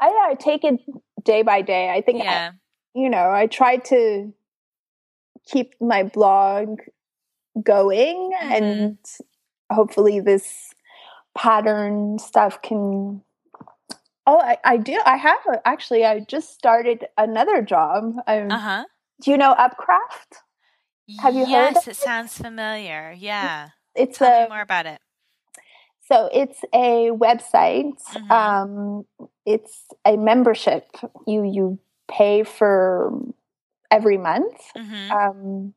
[0.00, 0.78] I, I I take it
[1.24, 1.90] day by day.
[1.90, 2.50] I think I- Yeah.
[2.94, 4.32] you know I try to
[5.46, 6.78] keep my blog
[7.62, 8.52] going, Mm-hmm.
[8.52, 8.98] and
[9.72, 10.65] hopefully this
[11.36, 13.22] pattern stuff can.
[14.26, 15.00] Oh, I, I do.
[15.06, 16.04] I have a, actually.
[16.04, 18.16] I just started another job.
[18.26, 18.84] Um, Uh huh.
[19.22, 20.42] Do you know Upcraft?
[21.20, 21.96] Have you heard yes, it it?
[21.96, 23.14] sounds familiar.
[23.16, 23.68] Yeah.
[23.94, 25.00] It's Tell a me more about it.
[26.08, 28.00] So it's a website.
[28.12, 28.30] Mhm.
[28.30, 29.06] Um,
[29.46, 30.84] it's a membership.
[31.26, 31.78] You you
[32.08, 33.12] pay for
[33.90, 34.60] every month.
[34.76, 35.74] hmm Um,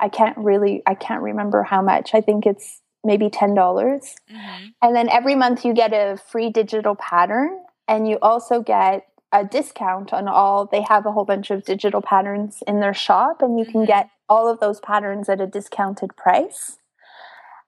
[0.00, 2.14] I can't really I can't remember how much.
[2.14, 4.14] I think it's maybe ten dollars.
[4.30, 7.50] hmm And then every month you get a free digital pattern,
[7.88, 10.66] and you also get a discount on all.
[10.66, 14.10] They have a whole bunch of digital patterns in their shop, and you can get
[14.28, 16.78] all of those patterns at a discounted price.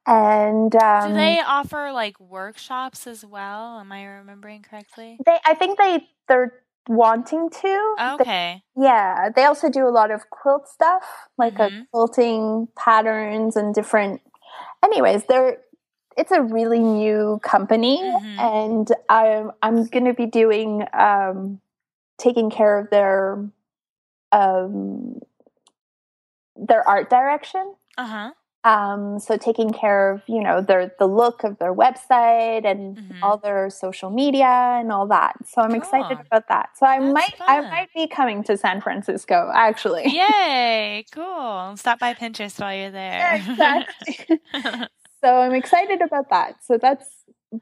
[0.07, 3.79] And um, Do they offer like workshops as well?
[3.79, 5.19] Am I remembering correctly?
[5.25, 6.53] They, I think they they're
[6.89, 7.95] wanting to.
[7.99, 8.63] They- Okay.
[8.77, 11.05] yeah, they also do a lot of quilt stuff,
[11.39, 11.87] like a Mhm.
[11.91, 14.21] quilting patterns and different.
[14.85, 15.59] Anyways, they're
[16.17, 18.39] it's a really new company, Mhm.
[18.39, 21.61] and I'm I'm going to be doing um,
[22.19, 23.45] taking care of their
[24.31, 25.21] um,
[26.57, 27.75] their art direction.
[27.97, 28.31] Uh huh.
[28.65, 33.19] Um, so taking care of you know their the look of their website and Mhm.
[33.23, 34.47] all their social media
[34.81, 35.35] and all that.
[35.47, 36.71] So I'm excited about that.
[36.77, 40.05] So I That's might I might be coming to San Francisco actually.
[40.09, 41.05] Yay!
[41.13, 41.77] Cool.
[41.77, 43.19] Stop by Pinterest while you're there.
[43.21, 44.39] Yeah, exactly.
[45.25, 46.57] so I'm excited about that.
[46.65, 47.07] So that's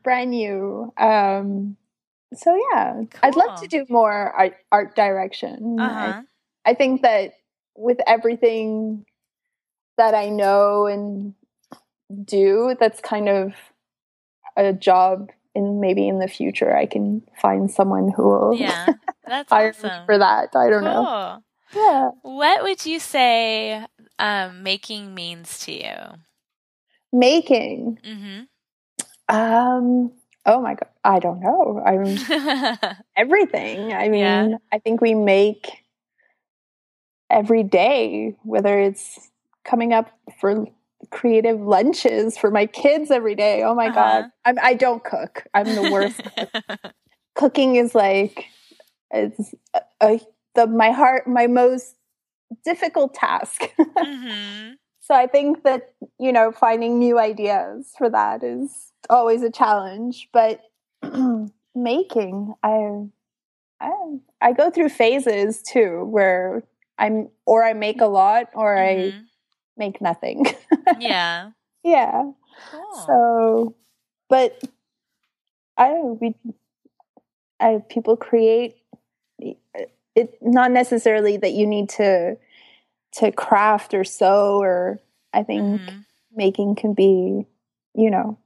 [0.03, 0.93] brand new.
[0.99, 1.77] Um,
[2.35, 5.77] so yeah, I'd love to do more art, art direction.
[5.81, 6.23] uh
[6.67, 6.71] I.
[6.71, 7.33] I think that
[7.77, 9.05] with everything
[10.03, 11.35] that I know and
[12.25, 13.53] do, that's kind of
[14.57, 18.95] a job in maybe in the future I can find someone who will Yeah.
[19.27, 20.05] That's awesome.
[20.07, 20.57] for that.
[20.57, 21.43] I don't know.
[21.73, 22.11] Yeah.
[22.23, 23.87] What would you say
[24.19, 25.95] um, making means to you?
[27.13, 27.99] Making.
[28.05, 29.35] Mm-hmm.
[29.35, 30.13] Um
[30.45, 30.89] oh my god.
[31.05, 31.81] I don't know.
[31.87, 32.05] I'm
[33.17, 33.93] everything.
[33.93, 34.57] I mean, Yeah.
[34.73, 35.71] I think we make
[37.31, 39.31] every day, whether it's
[39.65, 40.11] coming up
[40.41, 40.67] for
[41.11, 43.63] creative lunches for my kids every day.
[43.63, 44.23] Oh my Uh-huh.
[44.23, 45.45] god, I'm, I don't cook.
[45.55, 46.21] I'm the worst.
[47.35, 48.47] Cooking is like
[49.11, 50.21] it's a, a,
[50.55, 51.97] the my heart my most
[52.65, 53.63] difficult task.
[53.99, 59.51] hmm so I think that you know finding new ideas for that is always a
[59.51, 60.61] challenge, but
[61.75, 63.07] making I
[63.81, 63.93] I
[64.41, 66.63] I go through phases too where
[66.99, 69.25] I'm or I make a lot or I Mhm.
[69.77, 70.47] Make nothing.
[70.99, 71.51] Yeah.
[71.85, 72.31] yeah.
[72.71, 72.95] Cool.
[73.07, 73.75] So
[74.29, 74.61] but
[75.77, 76.35] I don't know, we
[77.61, 78.77] I people create
[80.15, 82.37] it not necessarily that you need to
[83.15, 85.01] to craft or sew or
[85.33, 86.05] I think Mhm.
[86.35, 87.47] making can be,
[87.95, 88.39] you know,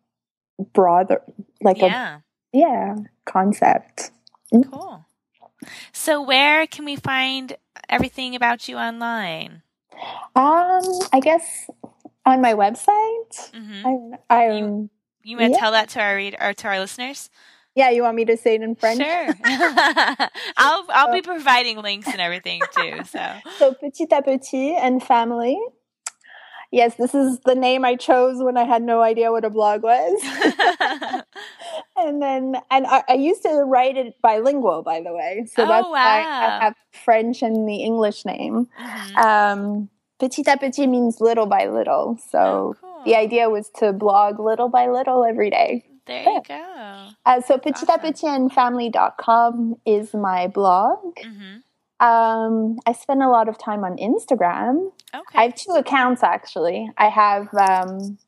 [0.73, 1.23] broader
[1.63, 2.21] like a Yeah.
[2.53, 4.11] yeah, concept.
[4.71, 5.05] Cool.
[5.93, 7.57] So, where can we find
[7.89, 9.63] everything about you online?
[10.35, 10.83] Um,
[11.13, 11.69] I guess
[12.25, 13.51] on my website.
[13.55, 14.91] hmm I, I'm.
[15.23, 15.59] You want to Yeah.
[15.61, 17.31] tell that to our read or to our listeners?
[17.75, 19.03] Yeah, you want me to say it in French?
[19.03, 19.35] Sure.
[20.57, 23.03] I'll I'll be providing links and everything too.
[23.05, 23.21] So.
[23.59, 25.59] So petit à petit and family.
[26.73, 29.83] Yes, this is the name I chose when I had no idea what a blog
[29.83, 30.21] was.
[32.07, 35.45] And then, and I, I used to write it bilingual, by the way.
[35.53, 36.21] So Oh, that's why.
[36.21, 38.69] I have French and the English name.
[38.81, 39.17] Mhm.
[39.25, 39.89] Um,
[40.19, 42.17] petit à petit means little by little.
[42.31, 43.03] So Oh, cool.
[43.05, 45.85] the idea was to blog little by little every day.
[46.07, 47.09] There you go.
[47.27, 50.99] Uh, so petit à petit and family.com is my blog.
[51.23, 51.61] hmm
[51.99, 54.93] Um, I spend a lot of time on Instagram.
[55.15, 55.39] Okay.
[55.39, 56.91] I have two accounts actually.
[56.99, 58.19] I have um,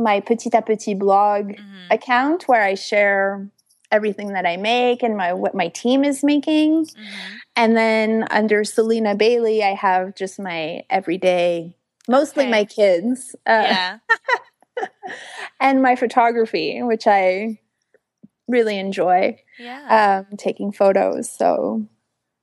[0.00, 1.86] my Petit à Petit blog Mhm.
[1.90, 3.48] account where I share
[3.92, 6.86] everything that I make and my what my team is making.
[6.86, 7.38] Mhm.
[7.56, 11.76] And then under Celina Bailey, I have just my everyday,
[12.08, 12.50] mostly Okay.
[12.50, 13.98] my kids, uh, yeah.
[15.60, 17.58] and my photography, which I
[18.48, 20.24] really enjoy Yeah.
[20.30, 21.28] um, taking photos.
[21.30, 21.86] So,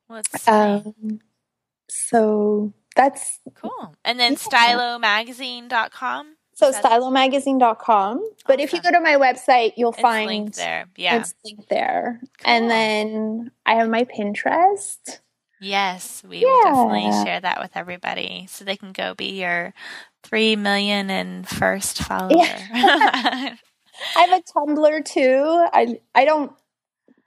[0.10, 1.20] well, um,
[1.90, 3.96] so that's cool.
[4.04, 4.38] And then Yeah.
[4.38, 6.37] stylomagazine.com.
[6.58, 8.26] so Is stylomagazine.com.
[8.48, 10.88] But if you go to my website, you'll It's find linked there.
[10.96, 11.20] Yeah.
[11.20, 12.20] it's linked there.
[12.40, 12.52] Cool.
[12.52, 15.20] And then I have my Pinterest.
[15.60, 19.74] Yes, we will definitely share that with everybody so they can go be your
[20.24, 22.36] three million and first follower.
[22.42, 23.58] I
[24.16, 25.68] have a Tumblr too.
[25.74, 26.52] I I don't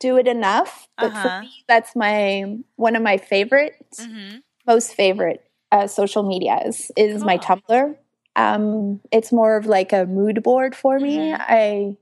[0.01, 1.29] do it enough, but Uh-huh.
[1.31, 7.25] for me, that's my one of my favorites, hmm most favorite uh, social medias is
[7.25, 7.57] my Cool.
[7.69, 7.97] Tumblr.
[8.37, 11.17] Um, it's more of like a mood board for me.
[11.33, 11.37] Mhm.
[11.41, 11.97] I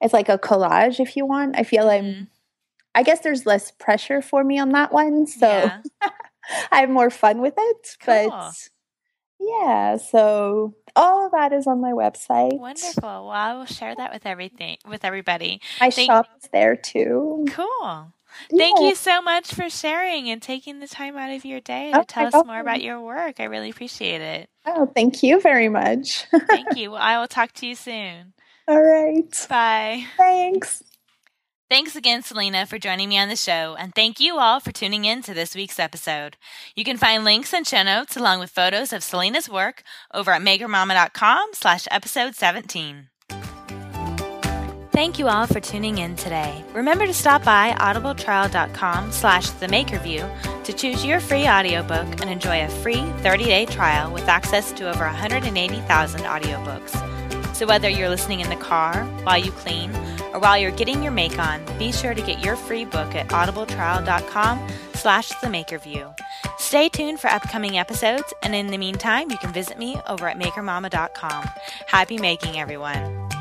[0.00, 1.56] it's like a collage if you want.
[1.58, 1.90] I feel Mhm.
[1.98, 2.28] I'm.
[2.94, 5.80] I guess there's less pressure for me on that one, so Yeah.
[6.72, 7.96] I have more fun with it.
[8.00, 8.30] Cool.
[8.30, 8.68] But
[9.40, 12.58] yeah, so all of that is on my website.
[12.58, 13.02] Wonderful.
[13.02, 15.60] Well, I will share that with everything with everybody.
[15.80, 17.44] My Thank- shop is there too.
[17.50, 18.12] Cool.
[18.56, 22.00] Thank you so much for sharing and taking the time out of your day to
[22.00, 23.40] Oh, tell us more about your work.
[23.40, 24.48] I really appreciate it.
[24.66, 26.24] Oh, thank you very much.
[26.48, 26.90] Thank you.
[26.92, 28.34] Well, I will talk to you soon.
[28.68, 29.46] all right.
[29.48, 30.04] Bye.
[30.16, 30.82] Thanks.
[31.70, 35.06] Thanks again, Celina, for joining me on the show, and thank you all for tuning
[35.06, 36.36] in to this week's episode.
[36.76, 39.82] You can find links and show notes along with photos of Celina's work
[40.12, 43.08] over at makermama.com slash episode 17.
[44.94, 46.64] Thank you all for tuning in today.
[46.72, 52.68] Remember to stop by audibletrial.com slash themakerview to choose your free audiobook and enjoy a
[52.68, 57.56] free 30-day trial with access to over 180,000 audiobooks.
[57.56, 59.90] So whether you're listening in the car, while you clean,
[60.32, 63.26] or while you're getting your make on, be sure to get your free book at
[63.30, 66.16] audibletrial.com slash themakerview.
[66.58, 70.38] Stay tuned for upcoming episodes, and in the meantime, you can visit me over at
[70.38, 71.50] makermama.com.
[71.88, 73.33] Happy making, everyone.